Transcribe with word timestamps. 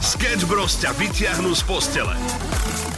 Sketch 0.00 0.44
Bros 0.46 0.78
ťa 0.78 0.94
vyťahnú 0.96 1.50
z 1.54 1.62
postele. 1.66 2.14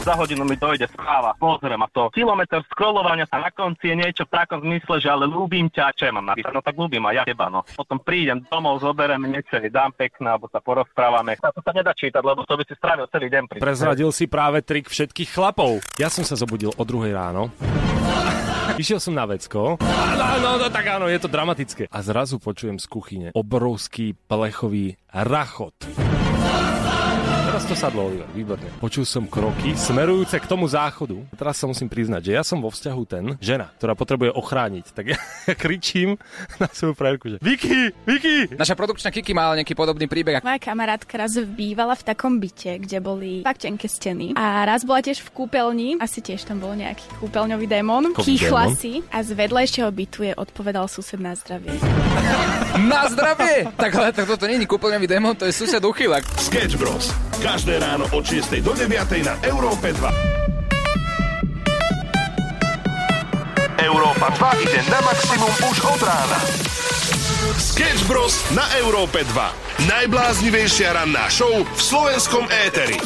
Za 0.09 0.17
hodinu 0.17 0.47
mi 0.47 0.57
dojde 0.57 0.89
správa, 0.89 1.37
pozriem 1.37 1.77
a 1.85 1.89
to 1.93 2.09
kilometr 2.15 2.65
scrollovania 2.73 3.29
a 3.29 3.45
na 3.45 3.51
konci 3.53 3.93
je 3.93 3.97
niečo 3.99 4.25
v 4.25 4.41
takom 4.41 4.65
zmysle, 4.65 5.05
že 5.05 5.09
ale 5.13 5.29
ľúbim 5.29 5.69
ťa, 5.69 5.93
čo 5.93 6.09
ja 6.09 6.13
mám 6.17 6.33
napísať, 6.33 6.55
no 6.55 6.65
tak 6.65 6.81
ľúbim 6.81 7.05
a 7.05 7.13
ja 7.13 7.23
teba, 7.29 7.53
no. 7.53 7.61
Potom 7.77 8.01
prídem 8.01 8.41
domov, 8.49 8.81
zoberiem 8.81 9.21
niečo, 9.29 9.61
dám 9.69 9.93
pekné, 9.93 10.33
alebo 10.33 10.49
sa 10.49 10.65
porozprávame. 10.65 11.37
A 11.43 11.53
to 11.53 11.61
sa 11.61 11.77
nedá 11.77 11.93
čítať, 11.93 12.25
lebo 12.25 12.47
to 12.49 12.55
by 12.57 12.65
si 12.65 12.75
strávil 12.79 13.05
celý 13.13 13.29
deň 13.29 13.43
pri. 13.53 13.59
Prezradil 13.61 14.09
si 14.15 14.25
práve 14.25 14.65
trik 14.65 14.89
všetkých 14.89 15.29
chlapov. 15.35 15.85
Ja 16.01 16.09
som 16.09 16.25
sa 16.25 16.41
zobudil 16.41 16.73
o 16.73 16.83
druhej 16.89 17.13
ráno. 17.13 17.53
Išiel 18.81 19.03
som 19.03 19.13
na 19.13 19.27
vecko. 19.29 19.77
No, 19.83 20.29
no, 20.41 20.51
no, 20.57 20.67
tak 20.71 20.87
áno, 20.89 21.11
je 21.11 21.19
to 21.19 21.29
dramatické. 21.29 21.91
A 21.91 21.99
zrazu 22.01 22.39
počujem 22.39 22.79
z 22.79 22.87
kuchyne 22.87 23.29
obrovský 23.35 24.15
plechový 24.29 24.97
rachot. 25.11 25.75
To 27.69 27.77
sadlo, 27.77 28.09
Oliver, 28.09 28.25
výborne. 28.33 28.65
Počul 28.81 29.05
som 29.05 29.29
kroky 29.29 29.77
smerujúce 29.77 30.41
k 30.41 30.49
tomu 30.49 30.65
záchodu. 30.65 31.21
Teraz 31.37 31.61
sa 31.61 31.69
musím 31.69 31.93
priznať, 31.93 32.25
že 32.25 32.33
ja 32.33 32.41
som 32.41 32.65
vo 32.65 32.73
vzťahu 32.73 33.03
ten, 33.05 33.37
žena, 33.45 33.69
ktorá 33.77 33.93
potrebuje 33.93 34.33
ochrániť. 34.33 34.97
Tak 34.97 35.05
ja, 35.05 35.21
ja 35.53 35.53
kričím 35.53 36.17
na 36.57 36.65
svoju 36.73 36.97
frajerku, 36.97 37.29
že 37.29 37.37
Vicky, 37.45 37.93
Vicky! 38.09 38.57
Naša 38.57 38.73
produkčná 38.73 39.13
Kiki 39.13 39.37
má 39.37 39.53
nejaký 39.53 39.77
podobný 39.77 40.09
príbeh. 40.09 40.41
Moja 40.41 40.57
kamarátka 40.57 41.13
raz 41.21 41.37
bývala 41.45 41.93
v 41.93 42.09
takom 42.09 42.41
byte, 42.41 42.89
kde 42.89 43.05
boli 43.05 43.45
fakt 43.45 43.69
tenké 43.69 43.85
steny. 43.85 44.33
A 44.33 44.65
raz 44.65 44.89
bola 44.89 45.05
tiež 45.05 45.21
v 45.21 45.29
kúpeľni, 45.29 46.01
asi 46.01 46.25
tiež 46.25 46.49
tam 46.49 46.65
bol 46.65 46.73
nejaký 46.73 47.05
kúpeľňový 47.21 47.69
démon. 47.69 48.17
Kýchla 48.17 48.73
si 48.81 49.05
a 49.13 49.21
z 49.21 49.37
vedľajšieho 49.37 49.93
bytu 49.93 50.25
je 50.25 50.33
odpovedal 50.33 50.89
sused 50.89 51.21
na 51.21 51.37
zdravie. 51.37 51.77
Na 52.81 53.13
zdravie! 53.13 53.69
Tak 53.77 53.93
ale 53.93 54.17
tak 54.17 54.25
toto 54.25 54.49
je 54.49 54.57
kúpeľňový 54.65 55.05
démon, 55.05 55.37
to 55.37 55.45
je 55.45 55.53
sused 55.53 55.85
uchylak. 55.85 56.25
Sketch 56.41 56.81
Bros. 56.81 57.28
Každé 57.39 57.79
ráno 57.79 58.03
od 58.11 58.27
6 58.27 58.59
do 58.67 58.75
9 58.75 58.91
na 59.23 59.39
Európe 59.47 59.95
2. 59.95 60.11
Európa 63.79 64.35
2 64.59 64.67
ide 64.67 64.83
na 64.91 64.99
maximum 65.07 65.55
už 65.71 65.77
od 65.87 66.01
rána. 66.03 66.39
Sketch 67.55 68.03
Bros. 68.11 68.43
na 68.59 68.67
Európe 68.83 69.23
2. 69.23 69.87
Najbláznivejšia 69.87 70.99
ranná 70.99 71.31
show 71.31 71.63
v 71.63 71.79
slovenskom 71.79 72.51
éteri. 72.67 72.99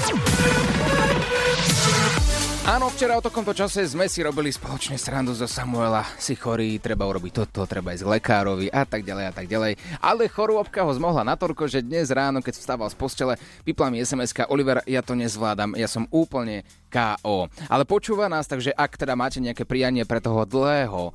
Áno, 2.63 2.87
včera 2.95 3.19
o 3.19 3.25
takomto 3.27 3.51
čase 3.51 3.83
sme 3.91 4.07
si 4.07 4.23
robili 4.23 4.47
spoločne 4.47 4.95
srandu 4.95 5.35
zo 5.35 5.51
Samuela. 5.51 6.07
Si 6.15 6.39
chorý, 6.39 6.79
treba 6.79 7.11
urobiť 7.11 7.43
toto, 7.43 7.67
treba 7.67 7.91
ísť 7.91 8.07
k 8.07 8.13
lekárovi 8.15 8.71
a 8.71 8.87
tak 8.87 9.03
ďalej 9.03 9.25
a 9.27 9.33
tak 9.35 9.51
ďalej. 9.51 9.73
Ale 9.99 10.31
chorôbka 10.31 10.87
ho 10.87 10.95
zmohla 10.95 11.27
natoľko, 11.27 11.67
že 11.67 11.83
dnes 11.83 12.15
ráno, 12.15 12.39
keď 12.39 12.55
vstával 12.55 12.87
z 12.87 12.95
postele, 12.95 13.35
vypla 13.67 13.91
mi 13.91 13.99
sms 13.99 14.47
Oliver, 14.47 14.79
ja 14.87 15.03
to 15.03 15.19
nezvládam, 15.19 15.75
ja 15.75 15.91
som 15.91 16.07
úplne 16.15 16.63
KO. 16.87 17.51
Ale 17.67 17.83
počúva 17.83 18.31
nás, 18.31 18.47
takže 18.47 18.71
ak 18.71 18.95
teda 18.95 19.19
máte 19.19 19.43
nejaké 19.43 19.67
prianie 19.67 20.07
pre 20.07 20.23
toho 20.23 20.47
dlhého 20.47 21.11
e, 21.11 21.13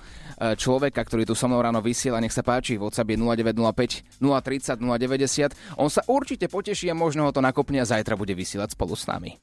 človeka, 0.60 1.00
ktorý 1.00 1.24
tu 1.24 1.32
so 1.32 1.48
mnou 1.48 1.64
ráno 1.64 1.80
vysiela, 1.80 2.20
nech 2.20 2.36
sa 2.36 2.44
páči, 2.44 2.76
WhatsApp 2.76 3.08
je 3.08 3.24
0905 3.24 4.20
030 4.20 4.84
090. 4.84 5.80
On 5.80 5.88
sa 5.88 6.04
určite 6.12 6.52
poteší 6.52 6.92
a 6.92 6.96
možno 6.98 7.24
ho 7.24 7.32
to 7.32 7.40
nakopne 7.40 7.80
a 7.80 7.88
zajtra 7.88 8.20
bude 8.20 8.36
vysielať 8.36 8.76
spolu 8.76 9.00
s 9.00 9.08
nami. 9.08 9.40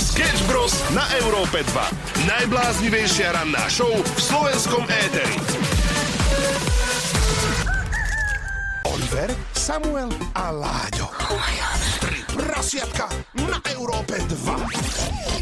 Sketch 0.00 0.40
Bros. 0.48 0.72
na 0.96 1.04
Európe 1.20 1.60
2. 1.60 2.24
Najbláznivejšia 2.24 3.36
ranná 3.36 3.68
show 3.68 3.92
v 3.92 4.20
slovenskom 4.20 4.88
éteri. 4.88 5.36
Oliver, 8.88 9.28
Samuel 9.52 10.08
a 10.32 10.48
Láďo. 10.48 11.12
Tri 12.00 12.24
prasiatka 12.32 13.12
na 13.44 13.60
Európe 13.68 14.16
2. 14.16 15.33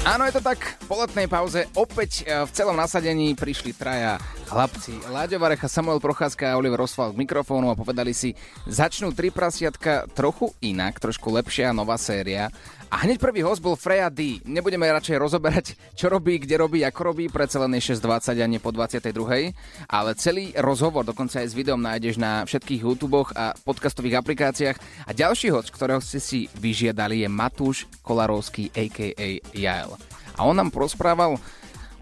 Áno, 0.00 0.24
je 0.24 0.32
to 0.32 0.40
tak. 0.40 0.80
Po 0.88 0.96
letnej 0.96 1.28
pauze 1.28 1.68
opäť 1.76 2.24
e, 2.24 2.48
v 2.48 2.50
celom 2.56 2.72
nasadení 2.72 3.36
prišli 3.36 3.76
traja 3.76 4.16
chlapci. 4.48 4.96
Láďo 5.12 5.36
Varecha, 5.36 5.68
Samuel 5.68 6.00
Procházka 6.00 6.50
a 6.50 6.56
Oliver 6.56 6.80
Oswald 6.80 7.14
k 7.14 7.20
mikrofónu 7.20 7.68
a 7.68 7.76
povedali 7.76 8.16
si, 8.16 8.32
začnú 8.64 9.12
tri 9.12 9.28
prasiatka 9.28 10.08
trochu 10.16 10.56
inak, 10.64 10.96
trošku 10.98 11.28
lepšia 11.28 11.76
nová 11.76 12.00
séria. 12.00 12.48
A 12.90 13.06
hneď 13.06 13.22
prvý 13.22 13.46
host 13.46 13.62
bol 13.62 13.78
Freya 13.78 14.10
D. 14.10 14.42
Nebudeme 14.42 14.90
radšej 14.90 15.14
rozoberať, 15.14 15.78
čo 15.94 16.10
robí, 16.10 16.42
kde 16.42 16.58
robí, 16.58 16.82
ako 16.82 17.14
robí, 17.14 17.30
predsa 17.30 17.62
len 17.62 17.78
je 17.78 17.94
6.20 17.94 18.42
a 18.42 18.46
nie 18.50 18.58
po 18.58 18.74
22. 18.74 19.54
Ale 19.86 20.10
celý 20.18 20.50
rozhovor, 20.58 21.06
dokonca 21.06 21.38
aj 21.38 21.54
s 21.54 21.54
videom 21.54 21.78
nájdeš 21.78 22.18
na 22.18 22.42
všetkých 22.42 22.82
YouTube 22.82 23.30
a 23.38 23.54
podcastových 23.62 24.18
aplikáciách. 24.18 25.06
A 25.06 25.14
ďalší 25.14 25.54
host, 25.54 25.70
ktorého 25.70 26.02
ste 26.02 26.18
si 26.18 26.50
vyžiadali, 26.58 27.22
je 27.22 27.28
Matúš 27.30 27.86
Kolarovský, 28.02 28.74
a.k.a. 28.74 29.38
Jael. 29.54 29.99
A 30.38 30.46
on 30.46 30.54
nám 30.54 30.70
porozprával, 30.70 31.38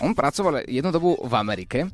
on 0.00 0.12
pracoval 0.12 0.66
jednu 0.66 0.91
dobu 0.91 1.16
v 1.21 1.34
Amerike 1.37 1.89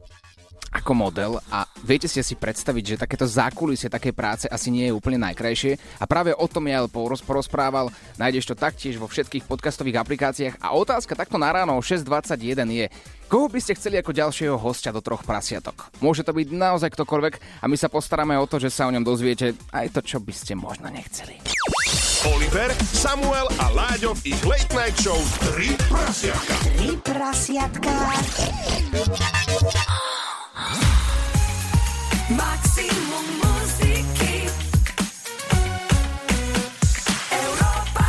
ako 0.75 0.91
model 0.91 1.39
a 1.55 1.63
viete 1.87 2.11
si 2.11 2.19
asi 2.19 2.35
predstaviť, 2.35 2.85
že 2.85 3.03
takéto 3.07 3.23
zákulisie 3.23 3.87
také 3.87 4.11
práce 4.11 4.51
asi 4.51 4.75
nie 4.75 4.91
je 4.91 4.97
úplne 4.97 5.23
najkrajšie 5.23 6.03
a 6.03 6.05
práve 6.11 6.35
o 6.35 6.47
tom 6.51 6.67
ja 6.67 6.83
poroz- 6.91 7.23
porozprával, 7.23 7.95
nájdeš 8.19 8.51
to 8.51 8.59
taktiež 8.59 8.99
vo 8.99 9.07
všetkých 9.07 9.47
podcastových 9.47 10.03
aplikáciách 10.03 10.59
a 10.59 10.75
otázka 10.75 11.15
takto 11.15 11.39
na 11.39 11.55
ráno 11.55 11.79
o 11.79 11.81
6.21 11.81 12.67
je, 12.75 12.87
koho 13.31 13.47
by 13.47 13.63
ste 13.63 13.79
chceli 13.79 14.03
ako 14.03 14.11
ďalšieho 14.11 14.59
hostia 14.59 14.91
do 14.91 14.99
troch 14.99 15.23
prasiatok? 15.23 15.95
Môže 16.03 16.27
to 16.27 16.35
byť 16.35 16.51
naozaj 16.51 16.91
ktokoľvek 16.91 17.63
a 17.63 17.65
my 17.71 17.77
sa 17.79 17.87
postaráme 17.87 18.35
o 18.35 18.51
to, 18.51 18.59
že 18.59 18.75
sa 18.75 18.91
o 18.91 18.93
ňom 18.93 19.07
dozviete 19.07 19.55
aj 19.71 19.95
to, 19.95 20.03
čo 20.03 20.19
by 20.19 20.35
ste 20.35 20.59
možno 20.59 20.91
nechceli. 20.91 21.39
Oliver, 22.25 22.73
Samuel 22.81 23.45
a 23.61 23.69
Láďo 23.69 24.17
v 24.17 24.33
ich 24.33 24.41
Late 24.49 24.73
Night 24.73 24.97
Show 24.97 25.21
3 25.61 25.77
prasiatka. 25.93 26.57
Tri 26.73 26.97
prasiatka. 27.05 27.93
Maximum 32.33 33.27
muziky. 33.45 34.49
Európa 37.29 38.09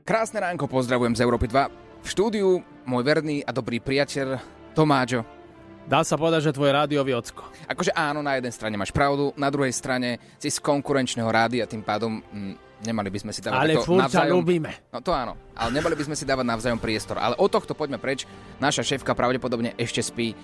2. 0.00 0.08
Krásne 0.08 0.40
ránko, 0.40 0.72
pozdravujem 0.72 1.12
z 1.12 1.20
Európy 1.20 1.52
2. 1.52 1.68
V 2.00 2.08
štúdiu 2.08 2.64
môj 2.88 3.02
verný 3.04 3.44
a 3.44 3.52
dobrý 3.52 3.76
priateľ 3.76 4.40
Tomáčo. 4.72 5.41
Dá 5.82 6.06
sa 6.06 6.14
povedať, 6.14 6.50
že 6.50 6.56
tvoj 6.56 6.70
rádiový 6.70 7.18
ocko. 7.18 7.42
Akože 7.66 7.90
áno, 7.92 8.22
na 8.22 8.38
jednej 8.38 8.54
strane 8.54 8.78
máš 8.78 8.94
pravdu, 8.94 9.34
na 9.34 9.50
druhej 9.50 9.74
strane 9.74 10.22
si 10.38 10.48
z 10.48 10.62
konkurenčného 10.62 11.26
rádia, 11.26 11.66
tým 11.66 11.82
pádom 11.82 12.22
mm, 12.22 12.86
nemali 12.86 13.10
by 13.10 13.18
sme 13.18 13.32
si 13.34 13.42
dávať 13.42 13.58
Ale 13.58 13.74
to 13.82 13.98
navzájom... 13.98 14.34
ľúbime. 14.38 14.72
No 14.94 15.02
to 15.02 15.10
áno, 15.10 15.34
ale 15.58 15.70
nemali 15.74 15.98
by 15.98 16.06
sme 16.06 16.16
si 16.18 16.22
dávať 16.22 16.46
navzájom 16.46 16.78
priestor. 16.78 17.18
Ale 17.18 17.34
od 17.38 17.50
tohto 17.50 17.74
poďme 17.74 17.98
preč. 17.98 18.26
Naša 18.62 18.86
šéfka 18.86 19.14
pravdepodobne 19.14 19.74
ešte 19.74 20.02
spí 20.06 20.38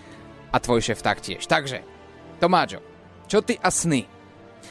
a 0.50 0.56
tvoj 0.58 0.82
šéf 0.82 1.02
taktiež. 1.02 1.46
Takže, 1.46 1.86
Tomáčo, 2.42 2.82
čo 3.30 3.38
ty 3.38 3.58
a 3.62 3.70
sny? 3.70 4.06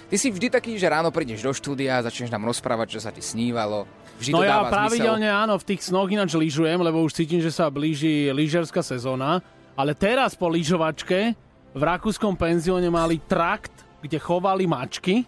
Ty 0.07 0.16
si 0.16 0.31
vždy 0.31 0.47
taký, 0.51 0.75
že 0.79 0.88
ráno 0.88 1.11
prídeš 1.11 1.44
do 1.44 1.51
štúdia 1.51 2.00
a 2.00 2.06
začneš 2.07 2.31
nám 2.31 2.47
rozprávať, 2.47 2.95
čo 2.95 3.00
sa 3.03 3.11
ti 3.11 3.23
snívalo. 3.23 3.88
Vždy 4.17 4.31
No 4.33 4.39
to 4.41 4.47
ja 4.47 4.63
dáva 4.63 4.72
pravidelne 4.72 5.29
áno, 5.29 5.59
v 5.59 5.67
tých 5.67 5.85
snoch 5.85 6.09
ináč 6.09 6.33
lyžujem, 6.33 6.79
lebo 6.79 7.03
už 7.03 7.13
cítim, 7.13 7.44
že 7.44 7.51
sa 7.53 7.69
blíži 7.69 8.31
lyžerská 8.33 8.81
sezóna. 8.81 9.44
Ale 9.77 9.93
teraz 9.93 10.33
po 10.33 10.49
lyžovačke 10.49 11.38
v 11.77 11.81
rakúskom 11.85 12.33
penzióne 12.33 12.89
mali 12.89 13.21
trakt, 13.21 13.85
kde 14.01 14.17
chovali 14.17 14.65
mačky 14.65 15.21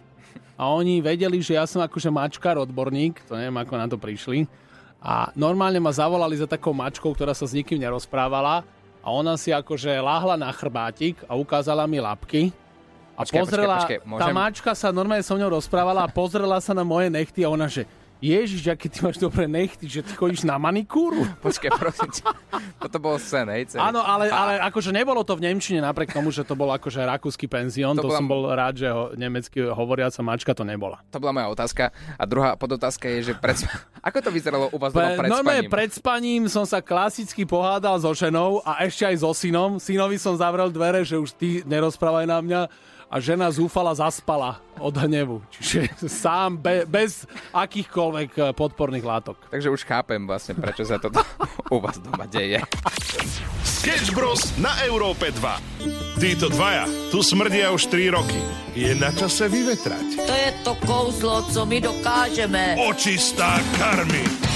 a 0.58 0.74
oni 0.74 0.98
vedeli, 0.98 1.38
že 1.38 1.54
ja 1.54 1.70
som 1.70 1.78
akože 1.78 2.10
mačkár, 2.10 2.58
odborník, 2.58 3.22
to 3.30 3.38
neviem, 3.38 3.54
ako 3.54 3.74
na 3.78 3.86
to 3.86 3.94
prišli. 3.94 4.50
A 4.98 5.30
normálne 5.38 5.78
ma 5.78 5.94
zavolali 5.94 6.34
za 6.34 6.50
takou 6.50 6.74
mačkou, 6.74 7.14
ktorá 7.14 7.30
sa 7.30 7.46
s 7.46 7.54
nikým 7.54 7.78
nerozprávala 7.78 8.66
a 9.00 9.06
ona 9.08 9.38
si 9.38 9.54
akože 9.54 10.02
láhla 10.02 10.34
na 10.34 10.50
chrbátik 10.50 11.22
a 11.30 11.38
ukázala 11.38 11.86
mi 11.86 12.02
labky. 12.02 12.50
A 13.14 13.22
Počkaj, 13.22 13.40
pozrela, 13.46 13.78
počkaj, 13.86 13.98
počkaj, 14.02 14.18
tá 14.18 14.26
mačka 14.34 14.70
sa 14.74 14.90
normálne 14.90 15.22
so 15.22 15.38
mnou 15.38 15.62
rozprávala 15.62 16.04
a 16.04 16.10
pozrela 16.10 16.58
sa 16.58 16.74
na 16.74 16.82
moje 16.82 17.06
nechty 17.06 17.46
a 17.46 17.54
ona, 17.54 17.70
že 17.70 17.86
Ježiš, 18.20 18.68
aký 18.68 18.86
ty 18.86 19.00
máš 19.00 19.16
dobré 19.16 19.44
nechty, 19.44 19.84
že 19.84 20.04
ty 20.04 20.12
chodíš 20.12 20.44
na 20.44 20.54
manikúru. 20.54 21.24
Počkaj, 21.40 21.70
prosím 21.72 22.12
ťa. 22.12 22.36
Toto 22.76 23.00
bol 23.00 23.16
sen, 23.16 23.48
hej? 23.48 23.72
Celý. 23.72 23.80
Áno, 23.80 24.04
ale, 24.04 24.28
ale 24.28 24.60
akože 24.60 24.92
nebolo 24.92 25.24
to 25.24 25.32
v 25.34 25.48
Nemčine, 25.48 25.80
napriek 25.80 26.12
tomu, 26.12 26.28
že 26.28 26.44
to 26.44 26.52
bol 26.52 26.68
akože 26.68 27.00
rakúsky 27.00 27.48
penzión, 27.48 27.96
To 27.96 28.04
to, 28.04 28.08
bola- 28.12 28.20
som 28.20 28.28
bol 28.28 28.42
rád, 28.46 28.76
že 28.76 28.88
ho, 28.92 29.16
nemecky 29.16 29.64
hovoriaca 29.64 30.20
mačka 30.20 30.52
to 30.52 30.62
nebola. 30.62 31.00
To 31.08 31.16
bola 31.16 31.32
moja 31.32 31.48
otázka. 31.48 31.96
A 32.14 32.24
druhá 32.24 32.54
podotázka 32.54 33.08
je, 33.08 33.32
že 33.32 33.34
pred... 33.34 33.56
Ako 34.08 34.20
to 34.20 34.28
vyzeralo 34.28 34.68
u 34.68 34.76
vás 34.76 34.92
Pre, 34.92 35.16
pred 35.16 35.30
spaním? 35.32 35.68
pred 35.72 35.90
spaním 35.90 36.42
som 36.48 36.68
sa 36.68 36.84
klasicky 36.84 37.48
pohádal 37.48 37.96
so 37.96 38.12
ženou 38.12 38.60
a 38.60 38.84
ešte 38.84 39.08
aj 39.08 39.16
so 39.20 39.32
synom. 39.32 39.76
Synovi 39.76 40.20
som 40.20 40.36
zavrel 40.36 40.68
dvere, 40.68 41.04
že 41.04 41.16
už 41.16 41.32
ty 41.36 41.64
nerozprávaj 41.64 42.28
na 42.28 42.40
mňa 42.40 42.60
a 43.10 43.18
žena 43.18 43.50
zúfala 43.50 43.90
zaspala 43.90 44.62
od 44.78 44.94
hnevu. 44.94 45.42
Čiže 45.50 45.90
sám, 46.06 46.54
be, 46.54 46.86
bez 46.86 47.26
akýchkoľvek 47.50 48.30
eh, 48.38 48.42
podporných 48.54 49.04
látok. 49.04 49.36
Takže 49.50 49.68
už 49.68 49.82
chápem 49.82 50.22
vlastne, 50.22 50.54
prečo 50.54 50.86
sa 50.86 51.02
toto 51.02 51.18
u 51.74 51.82
vás 51.82 51.98
doma 51.98 52.30
deje. 52.30 52.62
Sketch 53.66 54.14
Bros. 54.14 54.54
na 54.62 54.70
Európe 54.86 55.34
2. 55.34 56.20
Títo 56.20 56.52
dvaja 56.52 56.84
tu 57.10 57.24
smrdia 57.24 57.74
už 57.74 57.90
3 57.90 58.14
roky. 58.14 58.40
Je 58.78 58.94
na 58.94 59.10
čase 59.10 59.50
vyvetrať. 59.50 60.06
To 60.20 60.34
je 60.36 60.50
to 60.62 60.72
kouzlo, 60.86 61.42
co 61.50 61.66
my 61.66 61.80
dokážeme. 61.82 62.78
Očistá 62.78 63.58
karmy. 63.80 64.49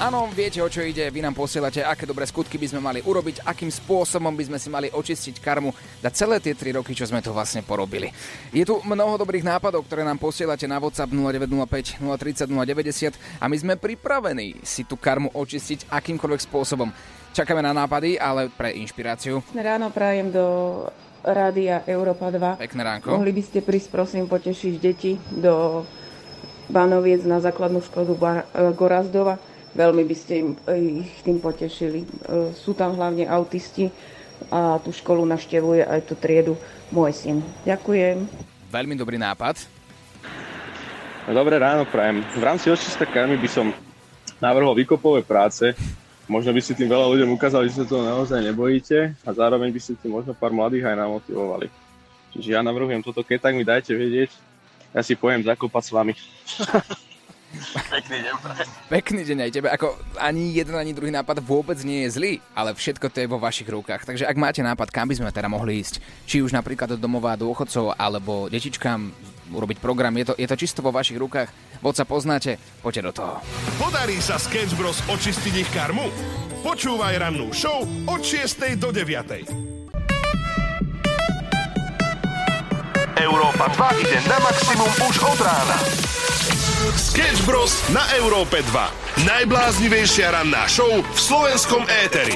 Áno, 0.00 0.32
viete, 0.32 0.64
o 0.64 0.68
čo 0.72 0.80
ide, 0.80 1.12
vy 1.12 1.20
nám 1.20 1.36
posielate, 1.36 1.84
aké 1.84 2.08
dobré 2.08 2.24
skutky 2.24 2.56
by 2.56 2.72
sme 2.72 2.80
mali 2.80 3.04
urobiť, 3.04 3.44
akým 3.44 3.68
spôsobom 3.68 4.32
by 4.32 4.48
sme 4.48 4.56
si 4.56 4.72
mali 4.72 4.88
očistiť 4.88 5.44
karmu 5.44 5.76
za 6.00 6.08
celé 6.08 6.40
tie 6.40 6.56
3 6.56 6.80
roky, 6.80 6.96
čo 6.96 7.04
sme 7.04 7.20
tu 7.20 7.36
vlastne 7.36 7.60
porobili. 7.60 8.08
Je 8.48 8.64
tu 8.64 8.80
mnoho 8.80 9.20
dobrých 9.20 9.44
nápadov, 9.44 9.84
ktoré 9.84 10.00
nám 10.00 10.16
posielate 10.16 10.64
na 10.64 10.80
WhatsApp 10.80 11.12
0905 11.12 12.00
030 12.00 12.48
090 12.48 13.12
a 13.12 13.44
my 13.44 13.56
sme 13.60 13.76
pripravení 13.76 14.64
si 14.64 14.88
tú 14.88 14.96
karmu 14.96 15.36
očistiť 15.36 15.92
akýmkoľvek 15.92 16.48
spôsobom. 16.48 16.88
Čakáme 17.36 17.60
na 17.60 17.76
nápady, 17.76 18.16
ale 18.16 18.48
pre 18.48 18.72
inšpiráciu. 18.80 19.44
Ráno 19.52 19.92
prajem 19.92 20.32
do 20.32 20.44
Rádia 21.20 21.84
Európa 21.84 22.32
2. 22.32 22.56
Pekné 22.56 22.82
ránko. 22.88 23.20
Mohli 23.20 23.36
by 23.36 23.42
ste 23.44 23.60
prísť, 23.60 23.92
prosím, 23.92 24.24
potešiť 24.32 24.74
deti 24.80 25.20
do 25.28 25.84
Banoviec 26.72 27.20
na 27.28 27.36
základnú 27.44 27.84
školu 27.84 28.16
Gorazdova. 28.72 29.36
Veľmi 29.70 30.02
by 30.02 30.16
ste 30.18 30.32
im, 30.42 30.48
e, 30.66 31.06
ich 31.06 31.22
tým 31.22 31.38
potešili. 31.38 32.02
E, 32.02 32.06
Sú 32.58 32.74
tam 32.74 32.98
hlavne 32.98 33.26
autisti 33.30 33.86
a 34.50 34.82
tú 34.82 34.90
školu 34.90 35.22
naštevuje 35.28 35.86
aj 35.86 36.00
tú 36.10 36.14
triedu 36.18 36.58
môj 36.90 37.14
syn. 37.14 37.36
Ďakujem. 37.62 38.26
Veľmi 38.70 38.94
dobrý 38.98 39.20
nápad. 39.20 39.62
Dobré 41.30 41.62
ráno, 41.62 41.86
prajem. 41.86 42.26
V 42.34 42.42
rámci 42.42 42.66
očista 42.72 43.06
karmy 43.06 43.38
by 43.38 43.46
som 43.46 43.70
navrhol 44.42 44.74
vykopové 44.74 45.22
práce. 45.22 45.70
Možno 46.26 46.50
by 46.50 46.62
ste 46.62 46.74
tým 46.74 46.90
veľa 46.90 47.06
ľuďom 47.06 47.30
ukázali, 47.34 47.70
že 47.70 47.82
sa 47.82 47.86
toho 47.86 48.02
naozaj 48.02 48.42
nebojíte 48.42 49.14
a 49.26 49.30
zároveň 49.30 49.70
by 49.70 49.80
ste 49.82 49.98
tým 49.98 50.14
možno 50.14 50.34
pár 50.34 50.54
mladých 50.54 50.90
aj 50.90 50.96
namotivovali. 50.98 51.66
Čiže 52.34 52.54
ja 52.54 52.62
navrhujem 52.62 53.02
toto, 53.02 53.26
keď 53.26 53.38
tak 53.50 53.54
mi 53.58 53.66
dajte 53.66 53.90
vedieť, 53.94 54.30
ja 54.94 55.02
si 55.02 55.18
pojem 55.18 55.42
zakopať 55.42 55.82
s 55.86 55.90
vami. 55.90 56.14
Pekný 58.86 59.26
deň 59.26 59.38
aj 59.46 59.50
tebe. 59.50 59.68
Ako 59.70 59.98
ani 60.18 60.54
jeden, 60.54 60.78
ani 60.78 60.94
druhý 60.94 61.10
nápad 61.10 61.42
vôbec 61.42 61.78
nie 61.82 62.06
je 62.06 62.14
zlý, 62.14 62.32
ale 62.54 62.74
všetko 62.74 63.10
to 63.10 63.22
je 63.22 63.30
vo 63.30 63.42
vašich 63.42 63.66
rukách. 63.66 64.06
Takže 64.06 64.26
ak 64.26 64.36
máte 64.38 64.62
nápad, 64.62 64.90
kam 64.94 65.10
by 65.10 65.18
sme 65.18 65.34
teda 65.34 65.50
mohli 65.50 65.82
ísť, 65.82 65.98
či 66.26 66.42
už 66.42 66.54
napríklad 66.54 66.94
do 66.94 66.98
domova 66.98 67.34
dôchodcov 67.34 67.98
alebo 67.98 68.46
detičkám 68.46 69.10
urobiť 69.50 69.82
program, 69.82 70.14
je 70.14 70.30
to, 70.30 70.34
je 70.38 70.46
to 70.46 70.56
čisto 70.56 70.78
vo 70.78 70.94
vašich 70.94 71.18
rukách. 71.18 71.50
Vodca 71.82 72.06
poznáte, 72.06 72.54
poďte 72.86 73.02
do 73.10 73.12
toho. 73.18 73.34
Podarí 73.82 74.22
sa 74.22 74.38
Sketch 74.38 74.78
Bros. 74.78 75.02
očistiť 75.10 75.54
ich 75.58 75.70
karmu? 75.74 76.06
Počúvaj 76.62 77.18
rannú 77.18 77.50
show 77.50 77.82
od 78.06 78.20
6. 78.22 78.78
do 78.78 78.94
9. 78.94 79.79
Európa 83.20 83.68
2 83.76 84.00
ide 84.00 84.16
na 84.24 84.40
maximum 84.40 84.88
už 85.04 85.20
od 85.20 85.40
rána. 85.44 85.76
Sketch 86.96 87.44
Bros. 87.44 87.76
na 87.92 88.00
Európe 88.16 88.64
2. 88.64 89.28
Najbláznivejšia 89.28 90.32
ranná 90.32 90.64
show 90.64 90.88
v 90.88 91.18
slovenskom 91.20 91.84
éteri. 92.00 92.32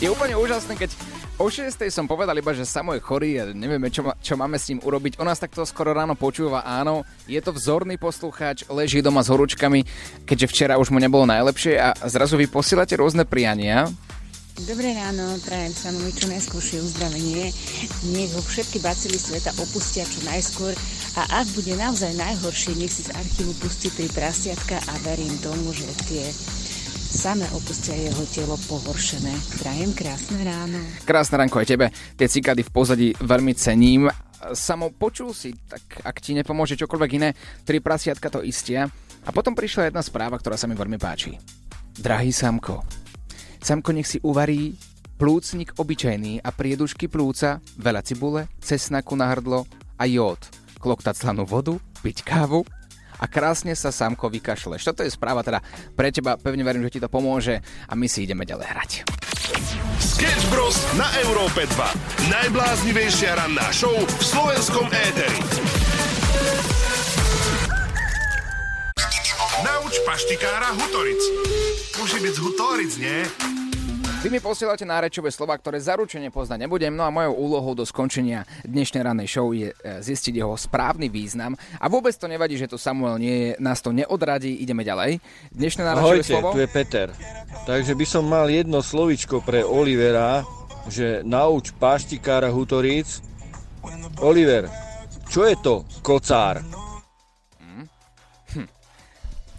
Je 0.00 0.08
úplne 0.08 0.32
úžasné, 0.40 0.72
keď 0.72 0.96
o 1.36 1.52
6. 1.52 1.68
som 1.92 2.08
povedal 2.08 2.32
iba, 2.40 2.56
že 2.56 2.64
Samo 2.64 2.96
je 2.96 3.04
chorý 3.04 3.44
a 3.44 3.52
nevieme, 3.52 3.92
čo, 3.92 4.08
ma- 4.08 4.16
čo 4.24 4.40
máme 4.40 4.56
s 4.56 4.72
ním 4.72 4.80
urobiť. 4.80 5.20
On 5.20 5.28
nás 5.28 5.36
takto 5.36 5.60
skoro 5.68 5.92
ráno 5.92 6.16
počúva, 6.16 6.64
áno. 6.64 7.04
Je 7.28 7.44
to 7.44 7.52
vzorný 7.52 8.00
poslucháč, 8.00 8.64
leží 8.72 9.04
doma 9.04 9.20
s 9.20 9.28
horúčkami, 9.28 9.84
keďže 10.24 10.48
včera 10.48 10.80
už 10.80 10.88
mu 10.88 10.96
nebolo 10.96 11.28
najlepšie 11.28 11.76
a 11.76 11.92
zrazu 12.08 12.40
vy 12.40 12.48
posielate 12.48 12.96
rôzne 12.96 13.28
priania. 13.28 13.92
Dobré 14.52 14.92
ráno, 14.92 15.40
prajem 15.48 15.72
sa 15.72 15.88
mi 15.96 16.12
čo 16.12 16.28
najskôršie 16.28 16.84
uzdravenie. 16.84 17.56
Nech 18.12 18.30
ho 18.36 18.42
všetky 18.44 18.84
bacily 18.84 19.16
sveta 19.16 19.48
opustia 19.56 20.04
čo 20.04 20.20
najskôr 20.28 20.76
a 21.16 21.40
ak 21.40 21.56
bude 21.56 21.72
naozaj 21.72 22.12
najhoršie, 22.12 22.76
nech 22.76 22.92
si 22.92 23.08
z 23.08 23.16
archívu 23.16 23.56
pustí 23.64 23.88
tri 23.88 24.12
prasiatka 24.12 24.76
a 24.76 24.94
verím 25.08 25.32
tomu, 25.40 25.72
že 25.72 25.88
tie 26.04 26.28
same 27.08 27.48
opustia 27.56 27.96
jeho 27.96 28.24
telo 28.28 28.60
pohoršené. 28.68 29.32
Prajem 29.64 29.96
krásne 29.96 30.44
ráno. 30.44 30.80
Krásne 31.08 31.40
ránko 31.40 31.64
aj 31.64 31.68
tebe. 31.72 31.86
Tie 32.20 32.28
cikády 32.28 32.60
v 32.60 32.70
pozadí 32.76 33.08
veľmi 33.24 33.56
cením. 33.56 34.12
Samo 34.52 34.92
počul 34.92 35.32
si, 35.32 35.56
tak 35.64 36.04
ak 36.04 36.20
ti 36.20 36.36
nepomôže 36.36 36.76
čokoľvek 36.76 37.10
iné, 37.16 37.32
tri 37.64 37.80
prasiatka 37.80 38.28
to 38.28 38.44
istia. 38.44 38.84
A 39.24 39.32
potom 39.32 39.56
prišla 39.56 39.88
jedna 39.88 40.04
správa, 40.04 40.36
ktorá 40.36 40.60
sa 40.60 40.68
mi 40.68 40.76
veľmi 40.76 41.00
páči. 41.00 41.40
Drahý 41.92 42.32
Samko, 42.32 43.01
Samko 43.62 43.94
nech 43.94 44.10
si 44.10 44.18
uvarí 44.26 44.74
plúcnik 45.22 45.78
obyčajný 45.78 46.42
a 46.42 46.50
priedušky 46.50 47.06
plúca, 47.06 47.62
veľa 47.78 48.02
cibule, 48.02 48.50
cesnaku 48.58 49.14
na 49.14 49.30
hrdlo 49.30 49.62
a 49.94 50.04
jód. 50.10 50.42
Kloktať 50.82 51.22
slanú 51.22 51.46
vodu, 51.46 51.78
piť 52.02 52.26
kávu 52.26 52.66
a 53.22 53.24
krásne 53.30 53.78
sa 53.78 53.94
Samko 53.94 54.26
vykašleš. 54.26 54.82
Toto 54.82 55.06
je 55.06 55.14
správa 55.14 55.46
teda 55.46 55.62
pre 55.94 56.10
teba, 56.10 56.34
pevne 56.34 56.66
verím, 56.66 56.82
že 56.90 56.98
ti 56.98 57.00
to 57.00 57.06
pomôže 57.06 57.62
a 57.86 57.94
my 57.94 58.10
si 58.10 58.26
ideme 58.26 58.42
ďalej 58.42 58.66
hrať. 58.66 58.90
Sketch 60.02 60.44
Bros. 60.50 60.74
na 60.98 61.06
Európe 61.22 61.62
2. 61.70 62.34
Najbláznivejšia 62.34 63.38
ranná 63.38 63.70
show 63.70 63.94
v 63.94 64.22
slovenskom 64.26 64.90
éteri. 64.90 65.38
Nauč 69.92 70.08
paštikára 70.08 70.72
Hutoric. 70.72 71.20
Môže 72.00 72.16
byť 72.16 72.32
z 72.32 72.40
Hutoric, 72.40 72.92
nie? 72.96 73.28
Vy 74.24 74.32
mi 74.32 74.40
posielate 74.40 74.88
nárečové 74.88 75.28
slova, 75.28 75.52
ktoré 75.52 75.76
zaručene 75.84 76.32
poznať 76.32 76.64
nebudem, 76.64 76.96
no 76.96 77.04
a 77.04 77.12
mojou 77.12 77.36
úlohou 77.36 77.76
do 77.76 77.84
skončenia 77.84 78.48
dnešnej 78.64 79.04
rannej 79.04 79.28
show 79.28 79.52
je 79.52 79.68
e, 79.68 79.76
zistiť 80.00 80.40
jeho 80.40 80.56
správny 80.56 81.12
význam. 81.12 81.52
A 81.76 81.92
vôbec 81.92 82.16
to 82.16 82.24
nevadí, 82.24 82.56
že 82.56 82.72
tu 82.72 82.80
Samuel 82.80 83.20
nie 83.20 83.36
je, 83.36 83.48
nás 83.60 83.84
to 83.84 83.92
neodradí, 83.92 84.64
ideme 84.64 84.80
ďalej. 84.80 85.20
Dnešné 85.52 85.84
nárečové 85.84 86.24
Ahojte, 86.24 86.32
slovo... 86.40 86.56
tu 86.56 86.64
je 86.64 86.68
Peter. 86.72 87.08
Takže 87.68 87.92
by 87.92 88.06
som 88.08 88.24
mal 88.24 88.48
jedno 88.48 88.80
slovičko 88.80 89.44
pre 89.44 89.60
Olivera, 89.60 90.40
že 90.88 91.20
nauč 91.20 91.76
paštikára 91.76 92.48
Hutoríc. 92.48 93.20
Oliver, 94.24 94.72
čo 95.28 95.44
je 95.44 95.52
to 95.60 95.84
kocár? 96.00 96.64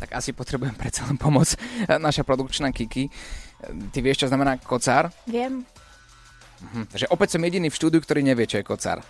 Tak 0.03 0.19
asi 0.19 0.35
potrebujem 0.35 0.75
predsa 0.75 1.07
len 1.07 1.15
pomoc. 1.15 1.47
Naša 1.87 2.21
produkčná 2.21 2.69
Kiki. 2.69 3.07
Ty 3.63 3.99
vieš, 3.99 4.19
čo 4.19 4.27
znamená 4.27 4.59
kocár? 4.59 5.07
Viem, 5.23 5.63
Mhm. 6.63 6.87
Takže 6.87 7.11
opäť 7.11 7.35
som 7.35 7.43
jediný 7.43 7.67
v 7.67 7.75
štúdiu, 7.75 7.99
ktorý 7.99 8.23
nevie, 8.23 8.47
čo 8.47 8.55
je 8.55 8.63
kocár. 8.63 9.03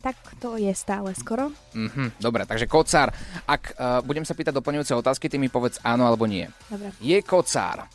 tak 0.00 0.16
to 0.36 0.56
je 0.56 0.72
stále 0.72 1.12
skoro. 1.12 1.48
Mhm, 1.72 2.16
dobre, 2.16 2.44
takže 2.44 2.64
kocár. 2.64 3.08
Ak 3.44 3.72
uh, 3.72 4.00
budem 4.00 4.20
sa 4.20 4.32
pýtať 4.32 4.52
doplňujúce 4.52 4.92
otázky, 4.94 5.28
ty 5.28 5.36
mi 5.36 5.48
povedz 5.48 5.80
áno 5.80 6.04
alebo 6.04 6.24
nie. 6.24 6.48
Dobre. 6.68 6.92
Je 7.00 7.20
kocár 7.20 7.88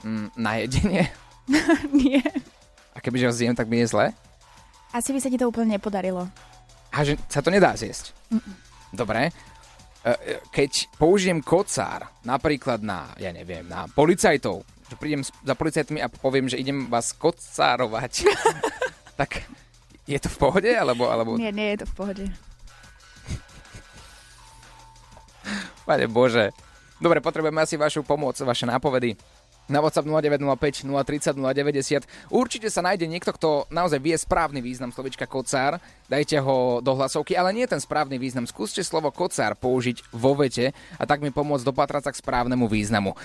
mm, 0.00 0.32
na 0.32 0.60
jedenie? 0.60 1.08
Nie. 1.92 2.20
A 2.92 3.00
kebyže 3.00 3.28
ho 3.28 3.32
zjem, 3.32 3.52
tak 3.52 3.68
mi 3.68 3.80
je 3.80 3.92
zle? 3.92 4.12
Asi 4.92 5.12
by 5.12 5.20
sa 5.20 5.28
ti 5.28 5.36
to 5.36 5.48
úplne 5.48 5.72
nepodarilo. 5.72 6.28
A 6.88 7.00
že 7.00 7.16
sa 7.28 7.40
to 7.40 7.48
nedá 7.48 7.72
zjesť? 7.72 8.12
Dobre. 8.92 9.28
E, 10.02 10.10
e, 10.10 10.34
Keď 10.50 10.98
použijem 10.98 11.38
kocár 11.38 12.10
napríklad 12.26 12.82
na, 12.82 13.14
ja 13.18 13.30
neviem, 13.30 13.62
na 13.66 13.86
policajtov, 13.86 14.66
že 14.90 14.98
prídem 14.98 15.22
za 15.22 15.54
policajtmi 15.54 16.02
a 16.02 16.10
poviem, 16.10 16.50
že 16.50 16.58
idem 16.58 16.90
vás 16.90 17.14
kocárovať, 17.14 18.26
tak 19.20 19.46
je 20.04 20.18
to 20.18 20.28
v 20.28 20.38
pohode? 20.38 20.70
Alebo, 20.70 21.06
alebo... 21.06 21.38
Nie, 21.38 21.54
nie 21.54 21.78
je 21.78 21.86
to 21.86 21.86
v 21.86 21.94
pohode. 21.94 22.24
Pane 25.86 26.06
Bože. 26.06 26.54
Dobre, 27.02 27.18
potrebujeme 27.18 27.58
asi 27.62 27.74
vašu 27.74 28.06
pomoc, 28.06 28.38
vaše 28.38 28.62
nápovedy. 28.66 29.18
Na 29.72 29.80
WhatsApp 29.80 30.04
0905 30.04 30.84
030 30.84 31.40
090. 31.40 32.04
Určite 32.28 32.68
sa 32.68 32.84
nájde 32.84 33.08
niekto, 33.08 33.32
kto 33.32 33.64
naozaj 33.72 34.04
vie 34.04 34.12
správny 34.12 34.60
význam 34.60 34.92
slovička 34.92 35.24
kocár. 35.24 35.80
Dajte 36.12 36.44
ho 36.44 36.84
do 36.84 36.92
hlasovky, 36.92 37.32
ale 37.32 37.56
nie 37.56 37.64
ten 37.64 37.80
správny 37.80 38.20
význam. 38.20 38.44
Skúste 38.44 38.84
slovo 38.84 39.08
kocár 39.08 39.56
použiť 39.56 40.12
vo 40.12 40.36
vete 40.36 40.76
a 41.00 41.08
tak 41.08 41.24
mi 41.24 41.32
pomôcť 41.32 41.64
dopatrať 41.64 42.02
sa 42.04 42.12
k 42.12 42.20
správnemu 42.20 42.68
významu. 42.68 43.16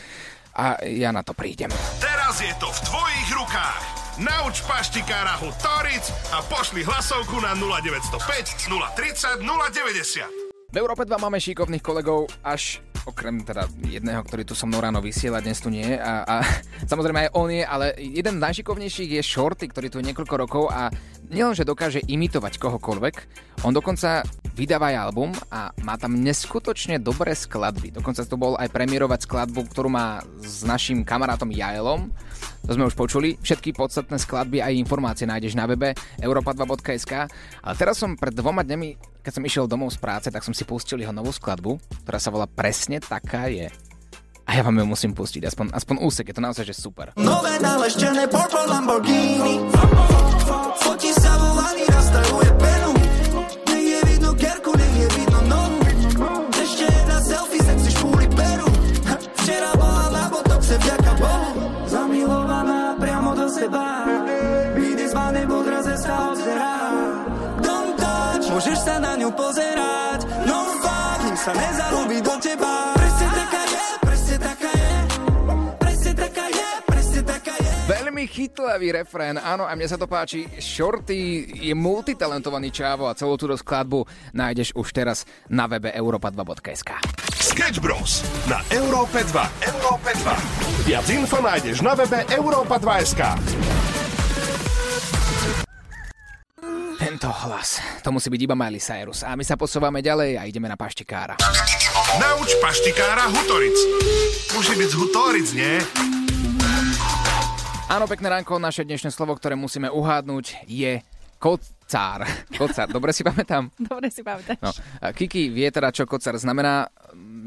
A 0.55 0.79
ja 0.87 1.11
na 1.11 1.19
to 1.19 1.35
prídem. 1.35 1.67
Teraz 1.99 2.39
je 2.39 2.55
to 2.63 2.71
v 2.71 2.79
tvojich 2.87 3.29
rukách. 3.35 3.83
Nauč 4.17 4.63
paštikára 4.63 5.37
Hutoric 5.43 6.09
a 6.31 6.41
pošli 6.47 6.81
hlasovku 6.87 7.43
na 7.43 7.53
0905 7.59 8.71
030 8.71 9.43
090. 9.43 10.47
V 10.67 10.75
Európe 10.75 11.07
2 11.07 11.15
máme 11.15 11.39
šikovných 11.39 11.79
kolegov 11.79 12.27
až 12.43 12.83
okrem 13.07 13.39
teda 13.41 13.71
jedného, 13.87 14.19
ktorý 14.21 14.43
tu 14.43 14.51
so 14.51 14.67
mnou 14.67 14.83
ráno 14.83 14.99
vysiela, 14.99 15.39
dnes 15.39 15.63
tu 15.63 15.71
nie. 15.71 15.95
A, 15.95 16.27
a 16.27 16.35
samozrejme 16.91 17.27
aj 17.27 17.29
on 17.33 17.47
je, 17.47 17.63
ale 17.63 17.95
jeden 17.95 18.37
z 18.37 18.43
najšikovnejších 18.43 19.17
je 19.17 19.21
Shorty, 19.23 19.71
ktorý 19.71 19.87
tu 19.87 20.03
je 20.03 20.07
niekoľko 20.11 20.35
rokov 20.35 20.63
a 20.67 20.91
nielenže 21.31 21.63
dokáže 21.63 22.03
imitovať 22.03 22.59
kohokoľvek, 22.59 23.15
on 23.65 23.73
dokonca 23.73 24.23
vydáva 24.53 24.93
aj 24.93 24.97
album 25.09 25.29
a 25.53 25.69
má 25.85 25.95
tam 25.97 26.17
neskutočne 26.17 26.97
dobré 27.01 27.33
skladby. 27.33 27.95
Dokonca 27.95 28.25
to 28.25 28.37
bol 28.37 28.53
aj 28.59 28.69
premiérovať 28.69 29.25
skladbu, 29.25 29.69
ktorú 29.69 29.89
má 29.89 30.21
s 30.41 30.61
našim 30.67 31.01
kamarátom 31.01 31.49
Jaelom. 31.53 32.09
To 32.67 32.71
sme 32.75 32.89
už 32.89 32.95
počuli. 32.97 33.39
Všetky 33.39 33.73
podstatné 33.73 34.17
skladby 34.17 34.59
a 34.59 34.73
informácie 34.73 35.29
nájdeš 35.29 35.55
na 35.55 35.69
webe 35.69 35.93
europa2.sk. 36.19 37.13
Ale 37.63 37.73
teraz 37.77 38.01
som 38.01 38.17
pred 38.17 38.33
dvoma 38.33 38.65
dňami, 38.65 39.16
keď 39.27 39.35
som 39.35 39.43
išiel 39.43 39.67
domov 39.67 39.91
z 39.91 39.99
práce, 39.99 40.31
tak 40.31 40.39
som 40.39 40.55
si 40.55 40.63
pustil 40.63 41.03
jeho 41.03 41.11
novú 41.11 41.35
skladbu, 41.35 41.75
ktorá 42.07 42.15
sa 42.15 42.31
volá 42.31 42.47
Presne 42.47 43.03
taká 43.03 43.51
je. 43.51 43.67
A 44.47 44.55
ja 44.55 44.63
vám 44.63 44.79
ju 44.79 44.87
musím 44.87 45.11
pustiť, 45.11 45.43
aspoň, 45.43 45.75
aspoň 45.75 45.95
úsek, 45.99 46.31
je 46.31 46.35
to 46.39 46.39
naozaj 46.39 46.63
že 46.63 46.71
super. 46.71 47.11
Nové 47.19 47.59
naleštené 47.59 48.31
purple 48.31 48.63
Lamborghini 48.71 49.67
Fotí 50.79 51.11
sa 51.11 51.35
vo 51.35 51.59
vani, 51.59 51.83
chytlavý 78.87 79.03
refrén, 79.03 79.35
áno, 79.35 79.67
a 79.67 79.75
mne 79.75 79.87
sa 79.87 79.99
to 79.99 80.07
páči. 80.07 80.47
Shorty 80.63 81.43
je 81.59 81.75
multitalentovaný 81.75 82.71
čávo 82.71 83.11
a 83.11 83.17
celú 83.17 83.35
túto 83.35 83.59
skladbu 83.59 84.07
nájdeš 84.31 84.71
už 84.79 84.87
teraz 84.95 85.27
na 85.51 85.67
webe 85.67 85.91
europa2.sk. 85.91 86.95
Sketch 87.35 87.83
Bros. 87.83 88.23
na 88.47 88.63
Európe 88.71 89.23
2. 89.27 89.67
Európe 89.75 90.09
2. 90.23 90.87
Viac 90.87 91.07
info 91.11 91.39
nájdeš 91.43 91.83
na 91.83 91.93
webe 91.99 92.23
europa2.sk. 92.31 93.21
Tento 96.97 97.29
hlas, 97.29 97.81
to 98.01 98.09
musí 98.09 98.27
byť 98.29 98.41
iba 98.41 98.55
Miley 98.57 98.81
Cyrus. 98.81 99.21
A 99.21 99.37
my 99.37 99.43
sa 99.45 99.57
posúvame 99.59 100.01
ďalej 100.01 100.37
a 100.37 100.43
ideme 100.47 100.69
na 100.69 100.77
paštikára. 100.77 101.37
Nauč 102.17 102.49
paštikára 102.61 103.29
Hutoric. 103.31 103.77
Musí 104.53 104.73
byť 104.79 104.89
z 104.91 104.95
Hutoric, 104.95 105.47
nie? 105.53 106.16
Áno, 107.87 108.03
pekné 108.03 108.27
ránko, 108.27 108.59
naše 108.59 108.83
dnešné 108.83 109.15
slovo, 109.15 109.31
ktoré 109.39 109.55
musíme 109.55 109.87
uhádnuť 109.87 110.67
je 110.67 110.99
kocár. 111.39 112.27
Kocár, 112.59 112.91
dobre 112.91 113.15
si 113.15 113.23
pamätám? 113.23 113.71
Dobre 113.87 114.11
si 114.11 114.27
pamätáš. 114.27 114.59
No. 114.59 114.75
Kiki 115.15 115.47
vie 115.47 115.71
teda, 115.71 115.95
čo 115.95 116.03
kocár 116.03 116.35
znamená. 116.35 116.91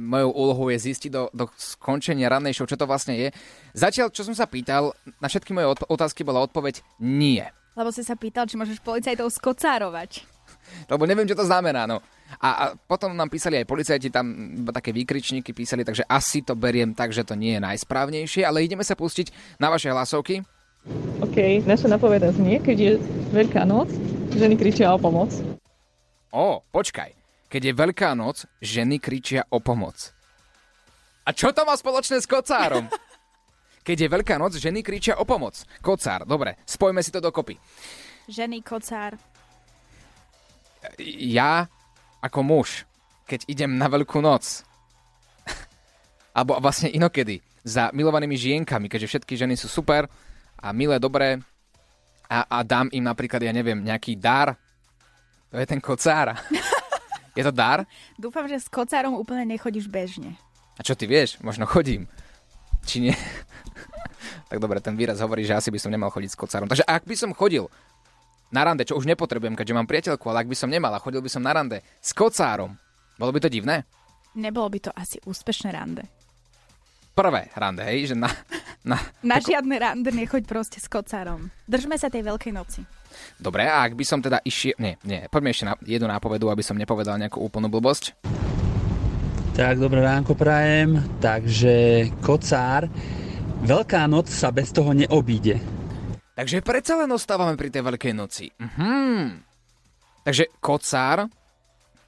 Mojou 0.00 0.32
úlohou 0.32 0.72
je 0.72 0.80
zistiť 0.80 1.12
do, 1.12 1.28
do 1.36 1.44
skončenia 1.60 2.32
rannej 2.32 2.56
show, 2.56 2.64
čo 2.64 2.80
to 2.80 2.88
vlastne 2.88 3.20
je. 3.20 3.28
Zatiaľ, 3.76 4.08
čo 4.16 4.24
som 4.24 4.32
sa 4.32 4.48
pýtal, 4.48 4.96
na 5.20 5.28
všetky 5.28 5.52
moje 5.52 5.76
od- 5.76 5.86
otázky 5.92 6.24
bola 6.24 6.40
odpoveď 6.40 6.80
nie. 7.04 7.44
Lebo 7.76 7.92
si 7.92 8.00
sa 8.00 8.16
pýtal, 8.16 8.48
či 8.48 8.56
môžeš 8.56 8.80
policajtov 8.80 9.28
skocárovať. 9.28 10.24
Lebo 10.88 11.04
neviem, 11.04 11.28
čo 11.28 11.36
to 11.36 11.44
znamená, 11.44 11.84
no. 11.84 12.00
A, 12.38 12.48
a 12.48 12.64
potom 12.78 13.10
nám 13.10 13.26
písali 13.26 13.58
aj 13.58 13.66
policajti, 13.66 14.14
tam 14.14 14.30
iba 14.62 14.70
také 14.70 14.94
výkričníky 14.94 15.50
písali, 15.50 15.82
takže 15.82 16.06
asi 16.06 16.46
to 16.46 16.54
beriem 16.54 16.94
tak, 16.94 17.10
že 17.10 17.26
to 17.26 17.34
nie 17.34 17.58
je 17.58 17.64
najsprávnejšie, 17.66 18.46
ale 18.46 18.62
ideme 18.62 18.86
sa 18.86 18.94
pustiť 18.94 19.58
na 19.58 19.66
vaše 19.66 19.90
hlasovky. 19.90 20.46
OK, 21.20 21.66
naša 21.66 21.90
napoveda 21.90 22.32
znie, 22.32 22.62
keď 22.62 22.76
je 22.78 22.92
Veľká 23.30 23.62
noc, 23.68 23.90
ženy 24.32 24.54
kričia 24.56 24.94
o 24.94 24.98
pomoc. 24.98 25.30
Ó, 26.30 26.62
počkaj. 26.70 27.14
Keď 27.50 27.62
je 27.66 27.72
Veľká 27.74 28.14
noc, 28.14 28.46
ženy 28.62 29.02
kričia 29.02 29.42
o 29.50 29.58
pomoc. 29.58 30.14
A 31.26 31.34
čo 31.34 31.50
to 31.50 31.66
má 31.66 31.74
spoločné 31.74 32.22
s 32.22 32.26
kocárom? 32.30 32.86
Keď 33.86 33.96
je 34.06 34.08
Veľká 34.12 34.36
noc, 34.36 34.54
ženy 34.60 34.84
kričia 34.84 35.16
o 35.18 35.24
pomoc. 35.24 35.56
Kocár, 35.80 36.28
dobre, 36.28 36.60
spojme 36.68 37.00
si 37.00 37.10
to 37.10 37.18
dokopy. 37.18 37.56
Ženy, 38.28 38.62
kocár. 38.62 39.16
Ja 41.08 41.66
ako 42.20 42.40
muž, 42.44 42.84
keď 43.24 43.48
idem 43.48 43.76
na 43.76 43.88
Veľkú 43.88 44.20
noc, 44.20 44.64
alebo 46.36 46.60
vlastne 46.60 46.92
inokedy, 46.92 47.40
za 47.60 47.92
milovanými 47.92 48.36
žienkami, 48.40 48.88
keďže 48.88 49.10
všetky 49.16 49.36
ženy 49.36 49.54
sú 49.56 49.68
super 49.68 50.08
a 50.56 50.72
milé, 50.72 50.96
dobré 50.96 51.40
a, 52.30 52.46
a 52.48 52.58
dám 52.64 52.88
im 52.94 53.04
napríklad, 53.04 53.42
ja 53.42 53.52
neviem, 53.52 53.80
nejaký 53.84 54.16
dar, 54.16 54.56
to 55.50 55.58
je 55.58 55.66
ten 55.66 55.82
kocár. 55.82 56.38
je 57.36 57.42
to 57.42 57.52
dar? 57.52 57.84
Dúfam, 58.16 58.46
že 58.46 58.62
s 58.62 58.68
kocárom 58.70 59.18
úplne 59.18 59.44
nechodíš 59.44 59.90
bežne. 59.90 60.38
A 60.78 60.86
čo 60.86 60.96
ty 60.96 61.04
vieš? 61.04 61.36
Možno 61.42 61.68
chodím. 61.68 62.06
Či 62.86 63.10
nie? 63.10 63.14
tak 64.50 64.62
dobre, 64.62 64.80
ten 64.80 64.96
výraz 64.96 65.20
hovorí, 65.20 65.44
že 65.44 65.58
asi 65.58 65.68
by 65.68 65.78
som 65.82 65.92
nemal 65.92 66.08
chodiť 66.08 66.30
s 66.32 66.38
kocárom. 66.38 66.70
Takže 66.70 66.86
ak 66.86 67.04
by 67.04 67.14
som 67.18 67.36
chodil 67.36 67.66
na 68.50 68.62
rande, 68.66 68.86
čo 68.86 68.98
už 68.98 69.06
nepotrebujem, 69.06 69.54
keďže 69.54 69.76
mám 69.76 69.86
priateľku, 69.86 70.26
ale 70.30 70.46
ak 70.46 70.50
by 70.50 70.56
som 70.58 70.70
nemal 70.70 70.90
a 70.94 71.02
chodil 71.02 71.22
by 71.22 71.30
som 71.30 71.42
na 71.42 71.54
rande 71.54 71.82
s 72.02 72.10
kocárom, 72.14 72.74
bolo 73.16 73.30
by 73.30 73.40
to 73.42 73.50
divné? 73.50 73.86
Nebolo 74.34 74.70
by 74.70 74.78
to 74.78 74.90
asi 74.94 75.18
úspešné 75.26 75.70
rande. 75.74 76.06
Prvé 77.14 77.50
rande, 77.58 77.82
hej, 77.82 78.14
že 78.14 78.16
na... 78.16 78.30
na 78.90 78.98
Na 79.26 79.42
žiadne 79.42 79.74
rande 79.78 80.10
nechoď 80.14 80.46
proste 80.46 80.78
s 80.78 80.86
kocárom. 80.86 81.50
Držme 81.66 81.98
sa 81.98 82.10
tej 82.10 82.26
veľkej 82.26 82.52
noci. 82.54 82.86
Dobre, 83.36 83.66
a 83.66 83.82
ak 83.82 83.98
by 83.98 84.04
som 84.06 84.22
teda 84.22 84.38
išiel... 84.46 84.78
Nie, 84.78 84.94
nie, 85.02 85.26
poďme 85.26 85.50
ešte 85.50 85.66
na 85.66 85.74
jednu 85.82 86.06
nápovedu, 86.06 86.46
aby 86.46 86.62
som 86.62 86.78
nepovedal 86.78 87.18
nejakú 87.18 87.42
úplnú 87.42 87.66
blbosť. 87.66 88.14
Tak, 89.58 89.82
dobré 89.82 90.00
ránko 90.00 90.38
prajem. 90.38 91.02
Takže 91.18 92.06
kocár, 92.22 92.86
Veľká 93.60 94.08
noc 94.08 94.32
sa 94.32 94.48
bez 94.48 94.72
toho 94.72 94.96
neobíde. 94.96 95.60
Takže 96.40 96.64
predsa 96.64 96.96
len 96.96 97.12
ostávame 97.12 97.52
pri 97.52 97.68
tej 97.68 97.84
Veľkej 97.84 98.16
noci. 98.16 98.48
Mhm. 98.56 99.44
Takže 100.24 100.48
kocár 100.56 101.28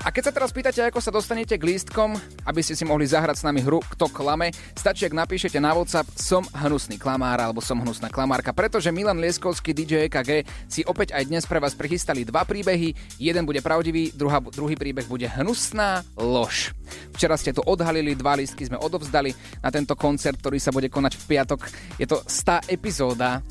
A 0.07 0.15
keď 0.15 0.31
sa 0.31 0.37
teraz 0.39 0.55
pýtate, 0.55 0.79
ako 0.87 1.03
sa 1.03 1.11
dostanete 1.11 1.59
k 1.59 1.67
lístkom, 1.67 2.15
aby 2.47 2.63
ste 2.63 2.79
si 2.79 2.87
mohli 2.87 3.11
zahrať 3.11 3.43
s 3.43 3.47
nami 3.47 3.59
hru 3.59 3.83
Kto 3.91 4.07
klame, 4.07 4.55
stačí, 4.79 5.03
ak 5.03 5.11
napíšete 5.11 5.59
na 5.59 5.75
WhatsApp 5.75 6.07
som 6.15 6.47
hnusný 6.55 6.95
klamár 6.95 7.43
alebo 7.43 7.59
som 7.59 7.75
hnusná 7.83 8.07
klamárka, 8.07 8.55
pretože 8.55 8.95
Milan 8.95 9.19
Lieskovský 9.19 9.75
DJ 9.75 10.07
EKG 10.07 10.47
si 10.71 10.87
opäť 10.87 11.11
aj 11.11 11.27
dnes 11.27 11.43
pre 11.51 11.59
vás 11.59 11.75
prichystali 11.75 12.23
dva 12.23 12.47
príbehy. 12.47 12.95
Jeden 13.19 13.43
bude 13.43 13.59
pravdivý, 13.59 14.15
druhá, 14.15 14.39
druhý 14.39 14.79
príbeh 14.79 15.11
bude 15.11 15.27
hnusná 15.27 16.07
lož. 16.15 16.71
Včera 17.19 17.35
ste 17.35 17.51
tu 17.51 17.67
odhalili, 17.67 18.15
dva 18.15 18.39
lístky 18.39 18.63
sme 18.63 18.79
odovzdali 18.79 19.35
na 19.59 19.75
tento 19.75 19.99
koncert, 19.99 20.39
ktorý 20.39 20.63
sa 20.63 20.71
bude 20.71 20.87
konať 20.87 21.19
v 21.19 21.25
piatok. 21.35 21.67
Je 21.99 22.07
to 22.07 22.23
100 22.23 22.71
epizóda 22.71 23.43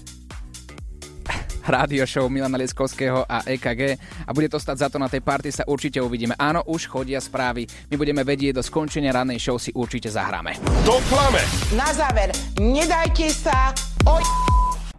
rádio 1.65 2.05
show 2.05 2.29
Milana 2.29 2.57
Lieskovského 2.61 3.25
a 3.25 3.41
EKG 3.43 3.97
a 4.25 4.31
bude 4.31 4.47
to 4.47 4.61
stať 4.61 4.85
za 4.85 4.87
to 4.93 4.97
na 5.01 5.09
tej 5.09 5.25
party 5.25 5.49
sa 5.49 5.65
určite 5.65 5.97
uvidíme. 5.99 6.37
Áno, 6.37 6.61
už 6.69 6.87
chodia 6.87 7.17
správy. 7.17 7.65
My 7.89 7.95
budeme 7.97 8.21
vedieť, 8.21 8.61
do 8.61 8.63
skončenia 8.63 9.11
rannej 9.11 9.41
show 9.41 9.57
si 9.57 9.73
určite 9.73 10.07
zahráme. 10.13 10.55
To 10.85 11.01
klame. 11.09 11.41
Na 11.73 11.89
záver, 11.91 12.31
nedajte 12.61 13.27
sa 13.33 13.73
o... 14.05 14.21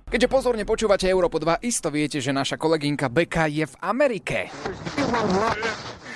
Keďže 0.06 0.30
pozorne 0.30 0.62
počúvate 0.62 1.10
Európo 1.10 1.42
2, 1.42 1.66
isto 1.66 1.90
viete, 1.90 2.22
že 2.22 2.30
naša 2.30 2.54
kolegynka 2.54 3.10
Beka 3.10 3.50
je 3.50 3.66
v 3.66 3.74
Amerike. 3.82 4.54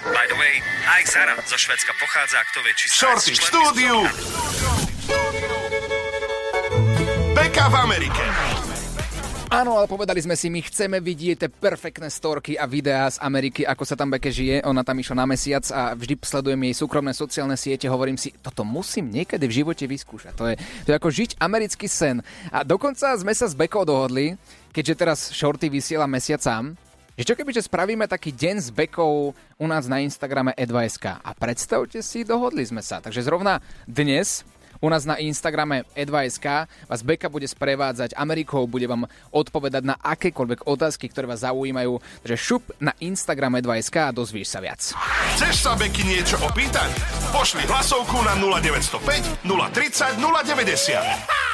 By 0.00 0.24
the 0.30 0.36
way, 0.38 0.62
aj 0.86 1.02
Zara 1.10 1.34
zo 1.42 1.58
Švedska 1.58 1.92
pochádza, 1.98 2.38
kto 2.54 2.58
vie, 2.62 2.72
či 2.78 2.86
sa... 2.86 2.94
Shorty 3.10 3.32
v 3.34 3.42
štúdiu. 3.42 3.96
Beka 7.34 7.66
v 7.66 7.76
Amerike. 7.82 8.24
Áno, 9.50 9.74
ale 9.74 9.90
povedali 9.90 10.22
sme 10.22 10.38
si, 10.38 10.46
my 10.46 10.62
chceme 10.62 11.02
vidieť 11.02 11.42
tie 11.42 11.50
perfektné 11.50 12.06
storky 12.06 12.54
a 12.54 12.70
videá 12.70 13.10
z 13.10 13.18
Ameriky, 13.18 13.66
ako 13.66 13.82
sa 13.82 13.98
tam 13.98 14.06
Beke 14.06 14.30
žije. 14.30 14.62
Ona 14.62 14.86
tam 14.86 14.94
išla 15.02 15.18
na 15.18 15.26
mesiac 15.26 15.66
a 15.74 15.90
vždy 15.98 16.22
sledujem 16.22 16.70
jej 16.70 16.74
súkromné 16.78 17.10
sociálne 17.10 17.58
siete. 17.58 17.90
Hovorím 17.90 18.14
si, 18.14 18.30
toto 18.30 18.62
musím 18.62 19.10
niekedy 19.10 19.50
v 19.50 19.56
živote 19.58 19.90
vyskúšať. 19.90 20.38
To 20.38 20.46
je, 20.46 20.54
to 20.86 20.94
je 20.94 20.98
ako 21.02 21.10
žiť 21.10 21.42
americký 21.42 21.90
sen. 21.90 22.22
A 22.54 22.62
dokonca 22.62 23.10
sme 23.18 23.34
sa 23.34 23.50
s 23.50 23.58
Bekou 23.58 23.82
dohodli, 23.82 24.38
keďže 24.70 24.94
teraz 24.94 25.18
Shorty 25.34 25.66
vysiela 25.66 26.06
mesiac 26.06 26.38
sám, 26.38 26.78
že 27.18 27.26
čo 27.26 27.34
keby, 27.34 27.50
že 27.50 27.66
spravíme 27.66 28.06
taký 28.06 28.30
deň 28.30 28.56
s 28.62 28.70
Bekou 28.70 29.34
u 29.34 29.66
nás 29.66 29.90
na 29.90 29.98
Instagrame 29.98 30.54
Edva.sk. 30.54 31.18
A 31.26 31.30
predstavte 31.34 32.06
si, 32.06 32.22
dohodli 32.22 32.62
sme 32.62 32.86
sa. 32.86 33.02
Takže 33.02 33.26
zrovna 33.26 33.58
dnes 33.90 34.46
u 34.80 34.88
nás 34.88 35.04
na 35.04 35.20
Instagrame 35.20 35.84
Edva.sk 35.92 36.66
vás 36.88 37.00
Beka 37.04 37.28
bude 37.28 37.44
sprevádzať 37.44 38.16
Amerikou, 38.16 38.64
bude 38.64 38.88
vám 38.88 39.04
odpovedať 39.30 39.84
na 39.84 39.96
akékoľvek 40.00 40.64
otázky, 40.64 41.12
ktoré 41.12 41.28
vás 41.28 41.44
zaujímajú. 41.44 42.00
Takže 42.24 42.36
šup 42.36 42.62
na 42.80 42.96
Instagram 42.98 43.60
Edva.sk 43.60 43.96
a 44.08 44.12
dozvieš 44.12 44.56
sa 44.56 44.60
viac. 44.64 44.80
Chceš 45.36 45.54
sa 45.60 45.76
Beky 45.76 46.02
niečo 46.08 46.40
opýtať? 46.40 46.90
Pošli 47.30 47.68
hlasovku 47.68 48.24
na 48.24 48.34
0905 48.40 49.44
030 49.44 50.16
090. 50.16 51.50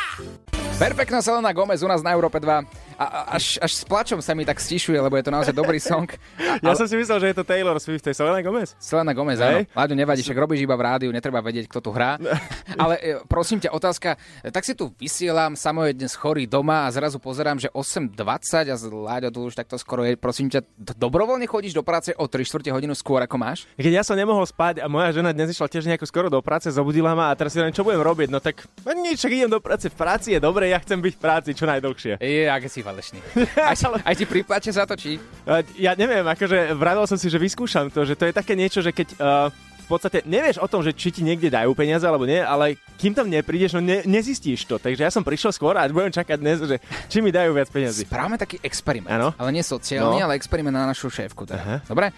Perfektná 0.76 1.24
Selena 1.24 1.56
Gomez 1.56 1.80
u 1.80 1.88
nás 1.88 2.04
na 2.04 2.12
Európe 2.12 2.36
2. 2.36 2.85
A, 2.96 3.36
až, 3.36 3.60
až 3.60 3.72
s 3.76 3.84
plačom 3.84 4.24
sa 4.24 4.32
mi 4.32 4.48
tak 4.48 4.56
stišuje, 4.56 4.96
lebo 4.96 5.20
je 5.20 5.24
to 5.28 5.32
naozaj 5.32 5.52
dobrý 5.52 5.76
song. 5.76 6.08
Ja 6.64 6.72
som 6.72 6.88
si 6.88 6.96
myslel, 6.96 7.20
že 7.20 7.26
je 7.30 7.36
to 7.36 7.44
Taylor 7.44 7.76
Swift, 7.76 8.00
to 8.00 8.08
je 8.10 8.16
Selena 8.16 8.40
Gomez. 8.40 8.72
Selena 8.80 9.12
Gomez, 9.12 9.36
Hej. 9.36 9.68
áno. 9.68 9.76
Láďo, 9.76 9.94
nevadí, 9.94 10.24
však 10.24 10.40
robíš 10.40 10.64
iba 10.64 10.72
v 10.72 10.82
rádiu, 10.88 11.10
netreba 11.12 11.44
vedieť, 11.44 11.68
kto 11.68 11.84
tu 11.84 11.90
hrá. 11.92 12.16
Ale 12.82 12.96
e, 12.96 13.20
prosím 13.28 13.60
ťa, 13.60 13.76
otázka, 13.76 14.16
e, 14.40 14.48
tak 14.48 14.64
si 14.64 14.72
tu 14.72 14.88
vysielam, 14.96 15.52
samo 15.52 15.84
je 15.84 15.92
dnes 15.92 16.16
chorý 16.16 16.48
doma 16.48 16.88
a 16.88 16.92
zrazu 16.92 17.20
pozerám, 17.20 17.60
že 17.60 17.68
8.20 17.76 18.72
a 18.72 18.76
Láďo 18.88 19.28
tu 19.28 19.40
už 19.44 19.54
takto 19.60 19.76
skoro 19.76 20.00
je, 20.00 20.16
prosím 20.16 20.48
ťa, 20.48 20.64
dobrovoľne 20.96 21.44
chodíš 21.44 21.76
do 21.76 21.84
práce 21.84 22.16
o 22.16 22.24
3 22.24 22.40
čtvrte 22.40 22.72
hodinu 22.72 22.96
skôr, 22.96 23.20
ako 23.20 23.36
máš? 23.36 23.68
Keď 23.76 23.92
ja 23.92 24.04
som 24.06 24.16
nemohol 24.16 24.48
spať 24.48 24.80
a 24.80 24.88
moja 24.88 25.12
žena 25.12 25.36
dnes 25.36 25.52
išla 25.52 25.68
tiež 25.68 25.84
nejako 25.84 26.08
skoro 26.08 26.32
do 26.32 26.40
práce, 26.40 26.72
zobudila 26.72 27.12
ma 27.12 27.28
a 27.28 27.36
teraz 27.36 27.52
si 27.52 27.60
len 27.60 27.76
čo 27.76 27.84
budem 27.84 28.00
robiť, 28.00 28.32
no 28.32 28.40
tak 28.40 28.64
no 28.80 28.96
nič, 28.96 29.20
idem 29.28 29.52
do 29.52 29.60
práce, 29.60 29.92
v 29.92 29.96
práci 29.96 30.32
je 30.32 30.40
dobre, 30.40 30.72
ja 30.72 30.80
chcem 30.80 30.96
byť 30.96 31.12
v 31.12 31.20
práci 31.20 31.50
čo 31.52 31.68
najdlhšie. 31.68 32.16
Je, 32.16 32.48
aké 32.48 32.72
si 32.72 32.85
falešný. 32.86 33.18
Aj, 33.58 33.74
aj 34.00 34.14
ti 34.14 34.24
priplače 34.30 34.70
za 34.70 34.86
to, 34.86 34.94
či? 34.94 35.18
A 35.42 35.66
Ja 35.74 35.92
neviem, 35.92 36.22
akože 36.22 36.70
vravil 36.72 37.04
som 37.04 37.18
si, 37.18 37.26
že 37.26 37.36
vyskúšam 37.36 37.90
to, 37.90 38.02
že 38.02 38.14
to 38.14 38.24
je 38.24 38.32
také 38.32 38.54
niečo, 38.54 38.78
že 38.78 38.94
keď 38.94 39.08
uh, 39.16 39.50
v 39.82 39.88
podstate 39.88 40.22
nevieš 40.22 40.58
o 40.58 40.66
tom, 40.66 40.82
že 40.82 40.90
či 40.90 41.10
ti 41.10 41.22
niekde 41.22 41.46
dajú 41.46 41.70
peniaze 41.72 42.02
alebo 42.02 42.26
nie, 42.26 42.38
ale 42.38 42.74
kým 42.96 43.10
tam 43.10 43.26
neprídeš, 43.26 43.70
no 43.72 43.80
ne, 43.80 44.02
nezistíš 44.02 44.66
to. 44.66 44.78
Takže 44.78 45.02
ja 45.02 45.10
som 45.10 45.22
prišiel 45.22 45.50
skôr 45.50 45.74
a 45.74 45.86
budem 45.86 46.10
čakať 46.10 46.38
dnes, 46.38 46.58
že 46.58 46.76
či 47.06 47.18
mi 47.18 47.30
dajú 47.30 47.54
viac 47.54 47.70
peniazy. 47.70 48.02
Správame 48.02 48.34
taký 48.34 48.58
experiment, 48.62 49.10
Áno. 49.10 49.30
ale 49.34 49.50
nie 49.50 49.62
sociálny, 49.62 50.18
No. 50.18 50.26
ale 50.26 50.34
experiment 50.34 50.74
na 50.74 50.90
našu 50.90 51.06
šéfku. 51.06 51.46
Teda. 51.46 51.82
Dobre? 51.86 52.10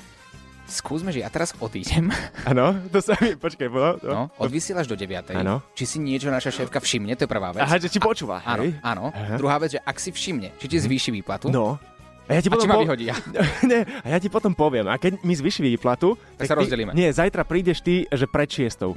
Skúsme, 0.69 1.09
že 1.09 1.21
ja 1.21 1.29
teraz 1.29 1.57
odídem. 1.57 2.13
Áno, 2.45 2.77
to 2.87 3.01
sa 3.01 3.17
mi, 3.19 3.33
počkaj, 3.35 3.67
no, 3.67 3.81
no. 3.99 4.13
No, 4.19 4.23
odvysielaš 4.37 4.85
do 4.85 4.95
9. 4.95 5.33
Áno. 5.33 5.65
Či 5.73 5.85
si 5.87 5.99
niečo 5.99 6.29
naša 6.29 6.53
šéfka 6.53 6.77
všimne, 6.77 7.17
to 7.17 7.25
je 7.25 7.31
prvá 7.31 7.51
vec. 7.51 7.65
Aha, 7.65 7.77
že 7.77 7.89
ti 7.89 7.97
počúva, 7.97 8.41
Áno, 8.43 8.63
hej? 8.63 8.77
áno. 8.81 9.09
Aha. 9.09 9.35
Druhá 9.35 9.57
vec, 9.57 9.73
že 9.73 9.81
ak 9.81 9.97
si 9.97 10.11
všimne, 10.11 10.53
či 10.55 10.67
ti 10.67 10.77
zvýši 10.77 11.09
výplatu. 11.11 11.49
No. 11.49 11.81
A 12.29 12.37
ja 12.37 12.45
ti 12.45 12.47
A 12.47 12.53
potom 12.53 12.61
či 12.61 12.69
ma 12.69 12.77
po- 12.77 12.85
vyhodí? 12.85 13.09
Nie, 13.71 13.89
a 13.89 14.07
ja 14.07 14.21
ti 14.21 14.29
potom 14.29 14.53
poviem, 14.53 14.85
a 14.85 15.01
keď 15.01 15.25
mi 15.25 15.33
zvyši 15.33 15.65
výplatu, 15.67 16.21
Tak 16.37 16.45
sa 16.45 16.53
ty- 16.53 16.61
rozdelíme. 16.61 16.93
Nie, 16.93 17.09
zajtra 17.09 17.41
prídeš 17.43 17.81
ty, 17.81 18.05
že 18.05 18.29
pred 18.29 18.45
šiestou. 18.45 18.93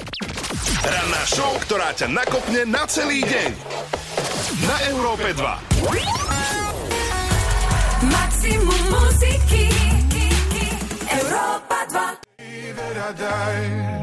Ranná 0.82 1.22
show, 1.24 1.54
ktorá 1.60 1.94
ťa 1.94 2.10
nakopne 2.10 2.66
na 2.66 2.82
celý 2.84 3.22
deň. 3.22 3.50
Na 4.60 4.76
Európe 4.88 5.30
2. 5.30 5.38
Maximum 8.02 8.82
muziky 8.90 9.68
Európa 9.70 9.94
2 9.94 9.99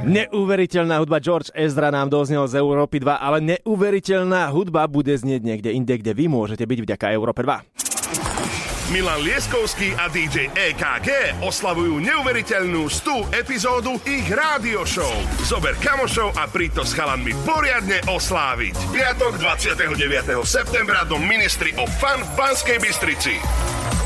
Neuveriteľná 0.07 1.03
hudba 1.03 1.19
George 1.19 1.51
Ezra 1.51 1.91
nám 1.91 2.07
doznel 2.07 2.47
z 2.47 2.63
Európy 2.63 3.03
2, 3.03 3.19
ale 3.19 3.43
neuveriteľná 3.43 4.47
hudba 4.55 4.87
bude 4.87 5.11
znieť 5.11 5.41
niekde 5.43 5.69
inde, 5.75 5.99
kde 5.99 6.15
vy 6.15 6.31
môžete 6.31 6.63
byť 6.63 6.79
vďaka 6.87 7.05
Európe 7.11 7.43
2. 7.43 7.86
Milan 8.87 9.19
Lieskovský 9.19 9.99
a 9.99 10.07
DJ 10.07 10.47
EKG 10.47 11.43
oslavujú 11.43 11.99
neuveriteľnú 11.99 12.87
100 12.87 13.35
epizódu 13.35 13.99
ich 14.07 14.23
rádio 14.31 14.87
show. 14.87 15.11
Zober 15.43 15.75
kamošov 15.75 16.31
a 16.39 16.47
príď 16.47 16.79
to 16.79 16.83
s 16.87 16.95
chalanmi 16.95 17.35
poriadne 17.43 17.99
osláviť. 18.07 18.79
Piatok 18.95 19.43
29. 19.43 19.91
septembra 20.47 21.03
do 21.03 21.19
Ministry 21.19 21.75
of 21.75 21.91
Fun 21.99 22.23
v 22.23 22.29
Banskej 22.39 22.79
Bystrici. 22.79 23.35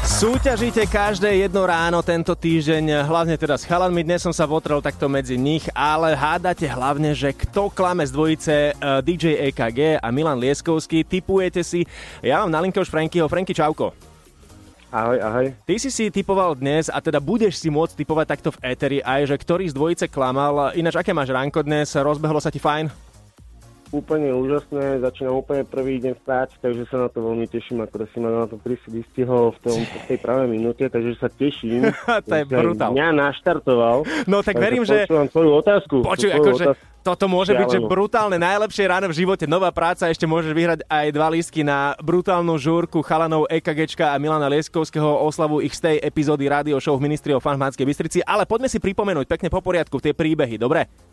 Súťažíte 0.02 0.90
každé 0.90 1.46
jedno 1.46 1.62
ráno 1.70 2.02
tento 2.02 2.34
týždeň, 2.34 3.06
hlavne 3.06 3.38
teda 3.38 3.62
s 3.62 3.70
chalanmi. 3.70 4.02
Dnes 4.02 4.26
som 4.26 4.34
sa 4.34 4.50
votrel 4.50 4.82
takto 4.82 5.06
medzi 5.06 5.38
nich, 5.38 5.70
ale 5.78 6.18
hádate 6.18 6.66
hlavne, 6.66 7.14
že 7.14 7.38
kto 7.38 7.70
klame 7.70 8.02
z 8.02 8.18
dvojice 8.18 8.56
eh, 8.74 8.74
DJ 9.06 9.46
EKG 9.54 10.02
a 10.02 10.10
Milan 10.10 10.42
Lieskovský. 10.42 11.06
Typujete 11.06 11.62
si, 11.62 11.86
ja 12.26 12.42
mám 12.42 12.50
na 12.50 12.66
linke 12.66 12.82
už 12.82 12.90
Frankyho. 12.90 13.30
Franky, 13.30 13.54
čauko. 13.54 14.11
Ahoj, 14.92 15.24
ahoj. 15.24 15.48
Ty 15.64 15.76
si 15.80 15.88
si 15.88 16.12
typoval 16.12 16.60
dnes 16.60 16.92
a 16.92 17.00
teda 17.00 17.24
budeš 17.24 17.64
si 17.64 17.72
môcť 17.72 17.96
typovať 17.96 18.26
takto 18.28 18.52
v 18.52 18.76
éteri 18.76 19.00
aj, 19.00 19.32
že 19.32 19.40
ktorý 19.40 19.72
z 19.72 19.78
dvojice 19.80 20.06
klamal. 20.12 20.76
Ináč, 20.76 21.00
aké 21.00 21.16
máš 21.16 21.32
ránko 21.32 21.64
dnes? 21.64 21.96
Rozbehlo 21.96 22.44
sa 22.44 22.52
ti 22.52 22.60
fajn? 22.60 23.11
Úplne 23.92 24.32
úžasné, 24.32 25.04
začínam 25.04 25.44
úplne 25.44 25.68
prvý 25.68 26.00
deň 26.00 26.16
práci, 26.24 26.56
takže 26.64 26.88
sa 26.88 27.06
na 27.06 27.10
to 27.12 27.20
veľmi 27.20 27.44
teším, 27.44 27.84
akorát 27.84 28.08
si 28.16 28.24
ma 28.24 28.32
na 28.32 28.48
to 28.48 28.56
prísť 28.56 28.88
vystihol 28.88 29.52
v, 29.52 29.58
tom, 29.68 29.78
v 29.84 30.04
tej 30.08 30.18
pravej 30.24 30.48
minúte, 30.48 30.88
takže 30.88 31.20
sa 31.20 31.28
teším. 31.28 31.92
To 32.32 32.36
je 32.38 32.46
brutál. 32.48 32.96
Mňa 32.96 33.08
naštartoval. 33.12 34.08
No 34.32 34.40
tak 34.40 34.56
verím, 34.56 34.88
že... 34.88 35.04
Počúvam 35.04 35.28
tvoju 35.28 35.52
otázku. 35.60 35.96
Počuj, 36.08 36.32
akože 36.32 36.66
toto 37.02 37.26
môže 37.26 37.58
byť, 37.58 37.68
že 37.68 37.80
brutálne 37.82 38.38
najlepšie 38.38 38.86
ráno 38.86 39.10
v 39.10 39.26
živote, 39.26 39.50
nová 39.50 39.74
práca, 39.74 40.06
ešte 40.06 40.30
môžeš 40.30 40.54
vyhrať 40.54 40.80
aj 40.86 41.06
dva 41.10 41.34
lístky 41.34 41.66
na 41.66 41.98
brutálnu 41.98 42.54
žúrku 42.62 43.02
chalanov 43.02 43.50
EKGčka 43.50 44.14
a 44.14 44.22
Milana 44.22 44.46
Lieskovského 44.46 45.26
oslavu 45.26 45.66
ich 45.66 45.74
z 45.74 45.82
tej 45.82 45.96
epizódy 45.98 46.46
rádio 46.46 46.78
show 46.78 46.94
v 46.94 47.10
Ministri 47.10 47.34
o 47.34 47.42
Fan 47.42 47.58
v 47.58 47.66
Banskej 47.66 47.90
Bystrici, 47.90 48.20
ale 48.22 48.46
poďme 48.46 48.70
si 48.70 48.78
pripomenúť 48.78 49.26
pekne 49.26 49.50
po 49.50 49.66
poriadku 49.66 49.98
tie 49.98 50.14
príbehy, 50.14 50.62
dobre? 50.62 51.11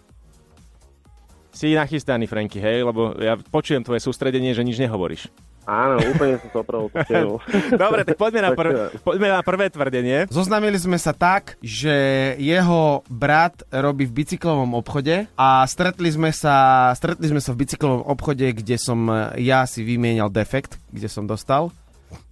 Si 1.59 1.75
nachystaný, 1.75 2.31
Franky, 2.31 2.63
hej, 2.63 2.87
lebo 2.87 3.19
ja 3.19 3.35
počujem 3.35 3.83
tvoje 3.83 3.99
sústredenie, 3.99 4.55
že 4.55 4.63
nič 4.63 4.79
nehovoríš. 4.79 5.27
Áno, 5.67 5.99
úplne 5.99 6.39
som 6.39 6.49
to 6.55 6.59
opravil. 6.63 7.43
Dobre, 7.83 8.07
tak 8.07 8.15
poďme 8.15 8.41
na, 8.47 8.51
prv, 8.55 8.95
poďme 9.03 9.29
na 9.35 9.43
prvé 9.43 9.67
tvrdenie. 9.67 10.31
Zoznamili 10.31 10.79
sme 10.79 11.03
sa 11.03 11.11
tak, 11.11 11.59
že 11.59 11.91
jeho 12.39 13.03
brat 13.11 13.67
robí 13.75 14.07
v 14.07 14.23
bicyklovom 14.23 14.79
obchode 14.79 15.27
a 15.35 15.67
stretli 15.67 16.15
sme 16.15 16.31
sa, 16.31 16.89
stretli 16.95 17.27
sme 17.27 17.43
sa 17.43 17.51
v 17.51 17.67
bicyklovom 17.67 18.07
obchode, 18.07 18.47
kde 18.55 18.79
som 18.79 19.11
e, 19.11 19.43
ja 19.43 19.67
si 19.67 19.83
vymienial 19.83 20.31
defekt, 20.31 20.79
kde 20.95 21.11
som 21.11 21.27
dostal. 21.27 21.75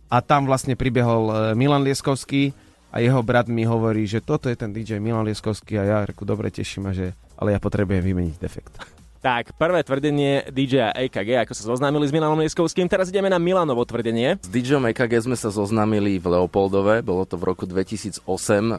A 0.07 0.23
tam 0.23 0.47
vlastne 0.47 0.79
pribehol 0.79 1.25
e, 1.29 1.35
Milan 1.59 1.83
Lieskovský 1.83 2.55
a 2.95 3.03
jeho 3.03 3.27
brat 3.27 3.51
mi 3.51 3.67
hovorí, 3.67 4.07
že 4.07 4.23
toto 4.23 4.47
je 4.47 4.55
ten 4.55 4.71
DJ 4.71 5.03
Milan 5.03 5.27
Lieskovský 5.27 5.77
a 5.77 5.85
ja 5.85 5.99
reku, 6.07 6.23
dobre, 6.23 6.55
teším 6.55 6.89
ma, 6.89 6.95
že 6.95 7.11
ale 7.37 7.53
ja 7.53 7.61
potrebujem 7.61 8.01
vymeniť 8.01 8.37
defekt. 8.41 8.73
Tak, 9.27 9.59
prvé 9.59 9.83
tvrdenie 9.83 10.55
DJ 10.55 10.95
EKG, 10.95 11.43
ako 11.43 11.51
sa 11.51 11.75
zoznámili 11.75 12.07
s 12.07 12.15
Milanom 12.15 12.39
Lieskovským. 12.39 12.87
Teraz 12.87 13.11
ideme 13.11 13.27
na 13.27 13.43
Milanovo 13.43 13.83
tvrdenie. 13.83 14.39
S 14.39 14.47
DJom 14.47 14.87
EKG 14.95 15.27
sme 15.27 15.35
sa 15.35 15.51
zoznámili 15.51 16.23
v 16.23 16.31
Leopoldove, 16.31 17.03
bolo 17.03 17.27
to 17.27 17.35
v 17.35 17.51
roku 17.51 17.67
2008 17.67 18.23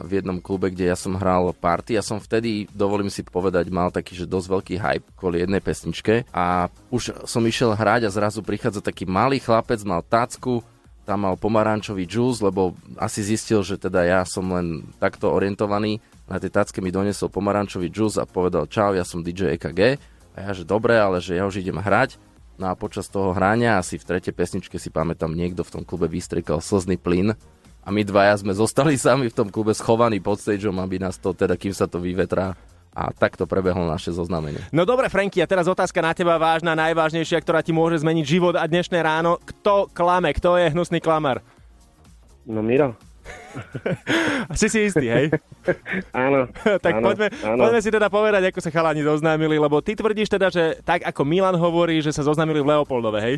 v 0.08 0.10
jednom 0.16 0.40
klube, 0.40 0.72
kde 0.72 0.88
ja 0.88 0.96
som 0.96 1.20
hral 1.20 1.52
party. 1.52 2.00
Ja 2.00 2.00
som 2.00 2.16
vtedy, 2.16 2.64
dovolím 2.72 3.12
si 3.12 3.20
povedať, 3.28 3.68
mal 3.68 3.92
taký, 3.92 4.16
že 4.16 4.24
dosť 4.24 4.48
veľký 4.48 4.74
hype 4.80 5.06
kvôli 5.20 5.44
jednej 5.44 5.60
pesničke 5.60 6.24
a 6.32 6.72
už 6.88 7.28
som 7.28 7.44
išiel 7.44 7.76
hrať 7.76 8.08
a 8.08 8.14
zrazu 8.16 8.40
prichádza 8.40 8.80
taký 8.80 9.04
malý 9.04 9.44
chlapec, 9.44 9.84
mal 9.84 10.00
tácku, 10.00 10.64
tam 11.04 11.28
mal 11.28 11.36
pomarančový 11.36 12.08
džús, 12.08 12.40
lebo 12.40 12.72
asi 12.96 13.20
zistil, 13.20 13.60
že 13.60 13.76
teda 13.76 14.00
ja 14.00 14.24
som 14.24 14.48
len 14.48 14.88
takto 14.96 15.28
orientovaný. 15.28 16.00
Na 16.24 16.40
tej 16.40 16.56
tácke 16.56 16.80
mi 16.80 16.88
donesol 16.88 17.28
pomarančový 17.28 17.92
džús 17.92 18.16
a 18.16 18.24
povedal 18.24 18.64
čau, 18.64 18.96
ja 18.96 19.04
som 19.04 19.20
DJ 19.20 19.60
EKG. 19.60 20.16
A 20.36 20.48
ja, 20.48 20.50
že 20.52 20.66
dobre, 20.66 20.96
ale 20.96 21.22
že 21.22 21.38
ja 21.38 21.46
už 21.46 21.60
idem 21.60 21.78
hrať. 21.78 22.20
No 22.58 22.68
a 22.68 22.74
počas 22.74 23.06
toho 23.06 23.30
hrania, 23.30 23.78
asi 23.78 23.96
v 23.96 24.06
tretej 24.06 24.34
pesničke 24.34 24.82
si 24.82 24.90
pamätám, 24.90 25.30
niekto 25.30 25.62
v 25.62 25.78
tom 25.78 25.82
klube 25.86 26.10
vystriekal 26.10 26.58
slzný 26.58 26.98
plyn 26.98 27.38
a 27.86 27.88
my 27.94 28.02
dvaja 28.02 28.42
sme 28.42 28.50
zostali 28.50 28.98
sami 28.98 29.30
v 29.30 29.36
tom 29.38 29.48
klube 29.48 29.70
schovaní 29.72 30.18
pod 30.18 30.42
stageom, 30.42 30.74
aby 30.82 30.98
nás 30.98 31.22
to, 31.22 31.30
teda 31.30 31.54
kým 31.54 31.70
sa 31.70 31.86
to 31.86 32.02
vyvetrá, 32.02 32.58
a 32.98 33.14
takto 33.14 33.46
prebehlo 33.46 33.86
naše 33.86 34.10
zoznamenie. 34.10 34.58
No 34.74 34.82
dobre, 34.82 35.06
Franky, 35.06 35.38
a 35.38 35.46
teraz 35.46 35.70
otázka 35.70 36.02
na 36.02 36.10
teba 36.18 36.34
vážna, 36.34 36.74
najvážnejšia, 36.74 37.38
ktorá 37.46 37.62
ti 37.62 37.70
môže 37.70 38.02
zmeniť 38.02 38.24
život 38.26 38.54
a 38.58 38.66
dnešné 38.66 38.98
ráno. 38.98 39.38
Kto 39.38 39.86
klame? 39.94 40.34
Kto 40.34 40.58
je 40.58 40.74
hnusný 40.74 40.98
klamar? 40.98 41.38
No 42.42 42.58
Miro. 42.58 42.98
Asi 44.52 44.66
si 44.70 44.88
istý, 44.88 45.06
hej? 45.08 45.26
áno. 46.14 46.48
tak 46.84 46.98
áno, 46.98 47.04
poďme, 47.04 47.28
áno. 47.42 47.60
poďme 47.66 47.80
si 47.82 47.90
teda 47.90 48.08
povedať, 48.08 48.42
ako 48.50 48.60
sa 48.62 48.70
chalani 48.70 49.02
zoznámili, 49.02 49.56
lebo 49.58 49.80
ty 49.82 49.96
tvrdíš 49.98 50.28
teda, 50.30 50.48
že 50.52 50.78
tak 50.84 51.04
ako 51.04 51.22
Milan 51.26 51.56
hovorí, 51.56 52.00
že 52.00 52.14
sa 52.14 52.24
zoznámili 52.24 52.62
v 52.62 52.70
Leopoldove, 52.74 53.18
hej? 53.20 53.36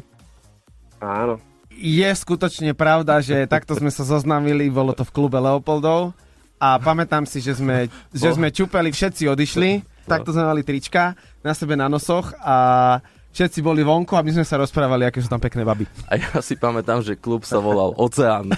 Áno. 1.01 1.41
Je 1.71 2.05
skutočne 2.13 2.77
pravda, 2.77 3.25
že 3.25 3.49
takto 3.49 3.73
sme 3.73 3.89
sa 3.89 4.05
zoznámili, 4.05 4.69
bolo 4.69 4.93
to 4.93 5.07
v 5.07 5.15
klube 5.15 5.39
Leopoldov 5.41 6.13
a 6.61 6.77
pamätám 6.77 7.25
si, 7.25 7.41
že 7.41 7.57
sme, 7.57 7.89
že 8.13 8.29
sme 8.37 8.53
čupeli, 8.53 8.93
všetci 8.93 9.25
odišli, 9.33 9.71
takto 10.05 10.37
sme 10.37 10.45
mali 10.45 10.61
trička 10.61 11.17
na 11.41 11.57
sebe 11.57 11.79
na 11.79 11.89
nosoch 11.89 12.37
a 12.45 12.99
všetci 13.31 13.63
boli 13.63 13.81
vonku 13.87 14.15
a 14.19 14.23
my 14.23 14.31
sme 14.35 14.45
sa 14.45 14.59
rozprávali, 14.59 15.07
aké 15.07 15.23
sú 15.23 15.31
tam 15.31 15.39
pekné 15.39 15.63
baby. 15.63 15.87
A 16.11 16.19
ja 16.19 16.39
si 16.43 16.59
pamätám, 16.59 17.01
že 17.01 17.15
klub 17.17 17.47
sa 17.47 17.63
volal 17.63 17.95
Oceán. 17.97 18.51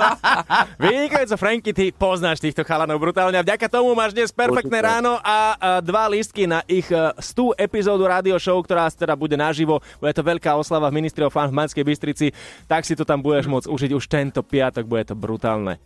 Vynikajúco, 0.82 1.36
Franky, 1.36 1.70
ty 1.76 1.92
poznáš 1.92 2.40
týchto 2.40 2.64
chalanov 2.64 3.00
brutálne 3.00 3.36
a 3.36 3.44
vďaka 3.44 3.68
tomu 3.68 3.92
máš 3.92 4.16
dnes 4.16 4.32
perfektné 4.32 4.80
Určite. 4.80 4.90
ráno 4.90 5.20
a, 5.20 5.56
a 5.56 5.68
dva 5.84 6.08
lístky 6.08 6.48
na 6.48 6.64
ich 6.64 6.88
e, 6.88 6.96
100 7.16 7.60
epizódu 7.60 8.08
radio 8.08 8.36
show, 8.40 8.56
ktorá 8.60 8.88
teda 8.88 9.12
bude 9.14 9.36
naživo. 9.36 9.84
Bude 10.00 10.16
to 10.16 10.24
veľká 10.24 10.56
oslava 10.56 10.88
v 10.88 11.00
Ministry 11.00 11.22
of 11.24 11.32
Fun 11.32 11.52
v 11.52 11.56
Banskej 11.60 11.84
Bystrici, 11.84 12.26
tak 12.64 12.88
si 12.88 12.96
to 12.96 13.04
tam 13.04 13.20
budeš 13.20 13.46
môcť 13.48 13.68
užiť 13.68 13.90
už 13.92 14.04
tento 14.08 14.40
piatok, 14.40 14.84
bude 14.88 15.04
to 15.04 15.14
brutálne. 15.16 15.76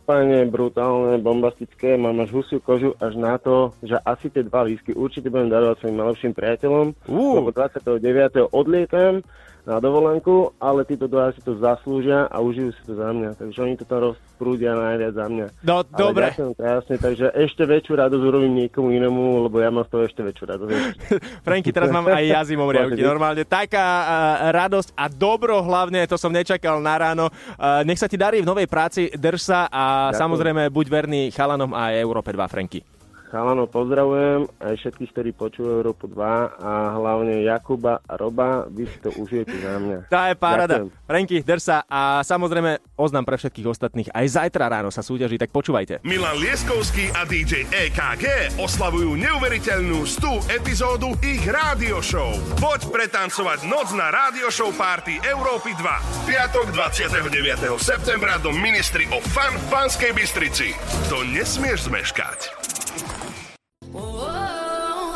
Úplne 0.00 0.48
brutálne, 0.48 1.20
bombastické, 1.20 1.94
mám 1.94 2.24
až 2.24 2.32
husiu 2.32 2.58
kožu 2.58 2.96
až 2.98 3.20
na 3.20 3.36
to, 3.36 3.76
že 3.84 4.00
asi 4.00 4.32
tie 4.32 4.40
dva 4.42 4.64
lísky 4.64 4.96
určite 4.96 5.28
budem 5.28 5.52
darovať 5.52 5.76
svojim 5.84 5.98
najlepším 6.00 6.32
priateľom, 6.32 6.86
Uh. 7.04 7.36
lebo 7.38 7.52
29. 7.52 8.48
odlietam 8.50 9.20
na 9.70 9.78
dovolenku, 9.78 10.50
ale 10.58 10.82
títo 10.82 11.06
dva 11.06 11.30
si 11.30 11.38
to 11.38 11.54
zaslúžia 11.62 12.26
a 12.26 12.42
užijú 12.42 12.74
si 12.74 12.82
to 12.82 12.98
za 12.98 13.14
mňa, 13.14 13.38
takže 13.38 13.58
oni 13.62 13.74
to 13.78 13.86
tam 13.86 14.10
rozprúdia 14.10 14.74
najviac 14.74 15.14
za 15.14 15.26
mňa. 15.30 15.46
No, 15.62 15.86
ale 15.86 15.94
dobre. 15.94 16.26
Ďakujem 16.34 16.54
krásne, 16.58 16.94
takže 16.98 17.26
ešte 17.38 17.62
väčšiu 17.62 17.94
radosť 17.94 18.24
urobím 18.26 18.66
niekomu 18.66 18.90
inému, 18.90 19.46
lebo 19.46 19.62
ja 19.62 19.70
mám 19.70 19.86
z 19.86 19.90
toho 19.94 20.02
ešte 20.10 20.20
väčšiu 20.26 20.44
radosť. 20.50 20.74
Franky, 21.46 21.70
teraz 21.70 21.94
mám 21.94 22.10
aj 22.10 22.24
ja 22.26 22.42
zimom 22.42 22.66
riavky. 22.66 22.98
Normálne 22.98 23.46
taká 23.46 23.86
uh, 23.86 24.10
radosť 24.50 24.90
a 24.98 25.06
dobro 25.06 25.62
hlavne, 25.62 26.02
to 26.10 26.18
som 26.18 26.34
nečakal 26.34 26.82
na 26.82 26.98
ráno. 26.98 27.30
Uh, 27.54 27.86
nech 27.86 28.02
sa 28.02 28.10
ti 28.10 28.18
darí 28.18 28.42
v 28.42 28.50
novej 28.50 28.66
práci, 28.66 29.06
drž 29.14 29.38
sa 29.38 29.70
a 29.70 30.10
Ďakujem. 30.10 30.18
samozrejme 30.18 30.62
buď 30.74 30.86
verný 30.90 31.22
chalanom 31.30 31.70
a 31.70 31.94
aj 31.94 32.02
Európe 32.02 32.34
2, 32.34 32.42
Franky. 32.50 32.89
Chalano, 33.30 33.70
pozdravujem 33.70 34.50
aj 34.58 34.74
všetkých, 34.74 35.10
ktorí 35.14 35.30
počúvajú 35.38 35.86
Európu 35.86 36.10
2 36.10 36.18
a 36.58 36.98
hlavne 36.98 37.46
Jakuba 37.46 38.02
a 38.02 38.18
Roba, 38.18 38.66
vy 38.66 38.90
si 38.90 38.98
to 38.98 39.14
užijete 39.14 39.54
za 39.54 39.78
mňa. 39.78 39.98
Tá 40.10 40.34
je 40.34 40.36
paráda. 40.36 40.76
Ďakujem. 40.82 41.06
Franky, 41.06 41.36
drž 41.46 41.62
sa 41.62 41.76
a 41.86 42.26
samozrejme 42.26 42.82
oznam 42.98 43.22
pre 43.22 43.38
všetkých 43.38 43.70
ostatných. 43.70 44.10
Aj 44.10 44.26
zajtra 44.26 44.66
ráno 44.66 44.90
sa 44.90 45.06
súťaží, 45.06 45.38
tak 45.38 45.54
počúvajte. 45.54 46.02
Milan 46.02 46.42
Lieskovský 46.42 47.14
a 47.14 47.22
DJ 47.22 47.70
EKG 47.70 48.58
oslavujú 48.58 49.14
neuveriteľnú 49.14 50.02
100 50.02 50.50
epizódu 50.50 51.14
ich 51.22 51.46
rádio 51.46 52.02
show. 52.02 52.34
Poď 52.58 52.90
pretancovať 52.90 53.70
noc 53.70 53.94
na 53.94 54.10
rádio 54.10 54.50
show 54.50 54.74
party 54.74 55.22
Európy 55.22 55.78
2. 55.78 56.26
Piatok 56.26 56.74
29. 56.74 57.78
septembra 57.78 58.42
do 58.42 58.50
Ministry 58.50 59.06
of 59.14 59.22
Fun 59.30 59.54
v 59.54 59.64
Banskej 59.70 60.10
Bystrici. 60.18 60.74
To 61.06 61.22
nesmieš 61.22 61.86
zmeškať. 61.86 62.69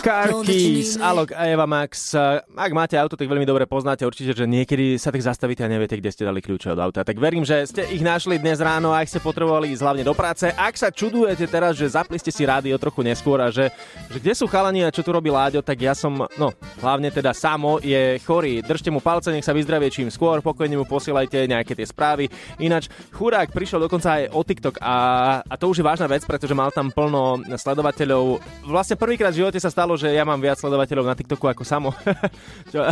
Car 0.05 0.45
Keys, 0.45 1.01
Alok 1.01 1.33
a 1.33 1.49
Eva 1.49 1.65
Max. 1.65 2.13
Ak 2.53 2.73
máte 2.77 2.93
auto, 3.01 3.17
tak 3.17 3.25
veľmi 3.25 3.49
dobre 3.49 3.65
poznáte 3.65 4.05
určite, 4.05 4.37
že 4.37 4.45
niekedy 4.45 5.01
sa 5.01 5.09
tak 5.09 5.25
zastavíte 5.25 5.65
a 5.65 5.73
neviete, 5.73 5.97
kde 5.97 6.13
ste 6.13 6.29
dali 6.29 6.45
kľúče 6.45 6.77
od 6.77 6.81
auta. 6.85 7.09
Tak 7.09 7.17
verím, 7.17 7.41
že 7.41 7.65
ste 7.65 7.89
ich 7.89 8.05
našli 8.05 8.37
dnes 8.37 8.61
ráno 8.61 8.93
a 8.93 9.01
ak 9.01 9.09
ste 9.09 9.25
potrebovali 9.25 9.73
ísť 9.73 9.81
hlavne 9.81 10.05
do 10.05 10.13
práce. 10.13 10.53
Ak 10.53 10.77
sa 10.77 10.93
čudujete 10.93 11.49
teraz, 11.49 11.81
že 11.81 11.89
zapli 11.89 12.21
ste 12.21 12.29
si 12.29 12.45
rádio 12.45 12.77
trochu 12.77 13.01
neskôr 13.01 13.41
a 13.41 13.49
že, 13.49 13.73
že 14.13 14.21
kde 14.21 14.37
sú 14.37 14.45
chalani 14.45 14.85
a 14.85 14.93
čo 14.93 15.01
tu 15.01 15.09
robí 15.09 15.33
Láďo, 15.33 15.65
tak 15.65 15.81
ja 15.81 15.97
som, 15.97 16.29
no, 16.37 16.53
hlavne 16.85 17.09
teda 17.09 17.33
Samo 17.33 17.81
je 17.81 18.21
chorý. 18.29 18.61
Držte 18.61 18.93
mu 18.93 19.01
palce, 19.01 19.33
nech 19.33 19.41
sa 19.41 19.57
vyzdravie 19.57 19.89
čím 19.89 20.13
skôr, 20.13 20.45
pokojne 20.45 20.77
mu 20.77 20.85
posielajte 20.85 21.49
nejaké 21.49 21.73
tie 21.73 21.89
správy. 21.89 22.29
Ináč, 22.61 22.93
chudák 23.09 23.49
prišiel 23.57 23.81
dokonca 23.81 24.21
aj 24.21 24.37
o 24.37 24.45
TikTok 24.45 24.85
a, 24.85 24.97
a 25.49 25.55
to 25.57 25.73
už 25.73 25.81
je 25.81 25.89
vážna 25.89 26.13
vec, 26.13 26.29
pretože 26.29 26.53
mal 26.53 26.69
tam 26.77 26.93
plno 26.93 27.41
sledovateľov. 27.57 28.45
Vlastne 28.69 29.01
prvýkrát 29.01 29.33
v 29.33 29.41
živote 29.41 29.57
sa 29.57 29.73
stalo, 29.73 29.94
že 29.95 30.13
ja 30.13 30.27
mám 30.27 30.39
viac 30.39 30.59
sledovateľov 30.59 31.07
na 31.07 31.17
TikToku 31.17 31.47
ako 31.49 31.63
Samo. 31.63 31.91
Čo, 32.73 32.85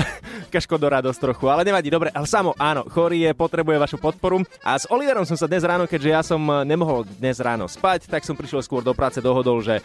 taká 0.48 0.60
škodoradosť 0.60 1.18
trochu, 1.18 1.46
ale 1.48 1.66
nevadí, 1.66 1.88
dobre. 1.92 2.10
Ale 2.14 2.26
Samo, 2.28 2.52
áno, 2.56 2.86
chorý 2.88 3.28
je, 3.28 3.32
potrebuje 3.32 3.76
vašu 3.78 3.98
podporu. 3.98 4.42
A 4.62 4.76
s 4.78 4.88
Oliverom 4.88 5.24
som 5.24 5.36
sa 5.38 5.48
dnes 5.48 5.66
ráno, 5.66 5.88
keďže 5.88 6.10
ja 6.10 6.22
som 6.22 6.40
nemohol 6.62 7.08
dnes 7.18 7.40
ráno 7.42 7.66
spať, 7.66 8.06
tak 8.10 8.26
som 8.26 8.38
prišiel 8.38 8.62
skôr 8.64 8.82
do 8.84 8.92
práce, 8.92 9.18
dohodol, 9.18 9.60
že 9.60 9.80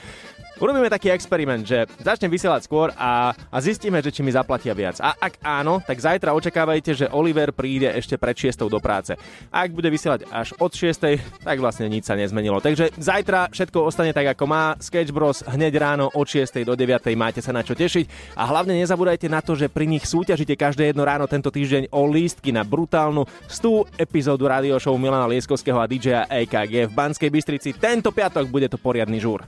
Urobíme 0.58 0.90
taký 0.90 1.14
experiment, 1.14 1.62
že 1.62 1.86
začnem 2.02 2.34
vysielať 2.34 2.66
skôr 2.66 2.90
a, 2.98 3.30
a 3.30 3.58
zistíme, 3.62 4.02
že 4.02 4.10
či 4.10 4.26
mi 4.26 4.34
zaplatia 4.34 4.74
viac. 4.74 4.98
A 4.98 5.14
ak 5.14 5.38
áno, 5.46 5.78
tak 5.86 6.02
zajtra 6.02 6.34
očakávajte, 6.34 6.98
že 6.98 7.12
Oliver 7.14 7.54
príde 7.54 7.94
ešte 7.94 8.18
pred 8.18 8.34
6 8.34 8.66
do 8.66 8.82
práce. 8.82 9.14
Ak 9.54 9.70
bude 9.70 9.94
vysielať 9.94 10.26
až 10.34 10.58
od 10.58 10.74
6, 10.74 11.46
tak 11.46 11.62
vlastne 11.62 11.86
nič 11.86 12.10
sa 12.10 12.18
nezmenilo. 12.18 12.58
Takže 12.58 12.90
zajtra 12.98 13.54
všetko 13.54 13.86
ostane 13.86 14.18
tak, 14.18 14.34
ako 14.34 14.50
má. 14.50 14.74
Sketch 14.82 15.14
Bros 15.14 15.46
hneď 15.46 15.78
ráno 15.78 16.10
od 16.10 16.26
6 16.26 16.66
do 16.66 16.74
9 16.74 17.07
máte 17.14 17.40
sa 17.40 17.54
na 17.56 17.62
čo 17.62 17.78
tešiť. 17.78 18.36
A 18.36 18.50
hlavne 18.50 18.76
nezabúdajte 18.76 19.30
na 19.30 19.40
to, 19.40 19.54
že 19.54 19.72
pri 19.72 19.86
nich 19.88 20.04
súťažíte 20.04 20.58
každé 20.58 20.92
jedno 20.92 21.06
ráno 21.06 21.30
tento 21.30 21.54
týždeň 21.54 21.94
o 21.94 22.04
lístky 22.10 22.50
na 22.52 22.66
brutálnu 22.66 23.30
100 23.48 24.02
epizódu 24.02 24.50
radio 24.50 24.82
show 24.82 24.98
Milana 24.98 25.30
Lieskovského 25.30 25.78
a 25.78 25.88
DJ 25.88 26.26
EKG 26.28 26.90
v 26.90 26.96
Banskej 26.98 27.30
Bystrici. 27.30 27.78
Tento 27.78 28.10
piatok 28.10 28.50
bude 28.50 28.68
to 28.68 28.82
poriadny 28.82 29.22
žúr. 29.22 29.46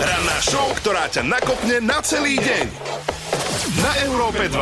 Ranná 0.00 0.38
show, 0.40 0.66
ktorá 0.80 1.06
ťa 1.12 1.22
nakopne 1.26 1.82
na 1.84 1.98
celý 2.00 2.40
deň. 2.40 2.66
Na 3.82 3.92
Európe 4.06 4.48
2. 4.48 4.56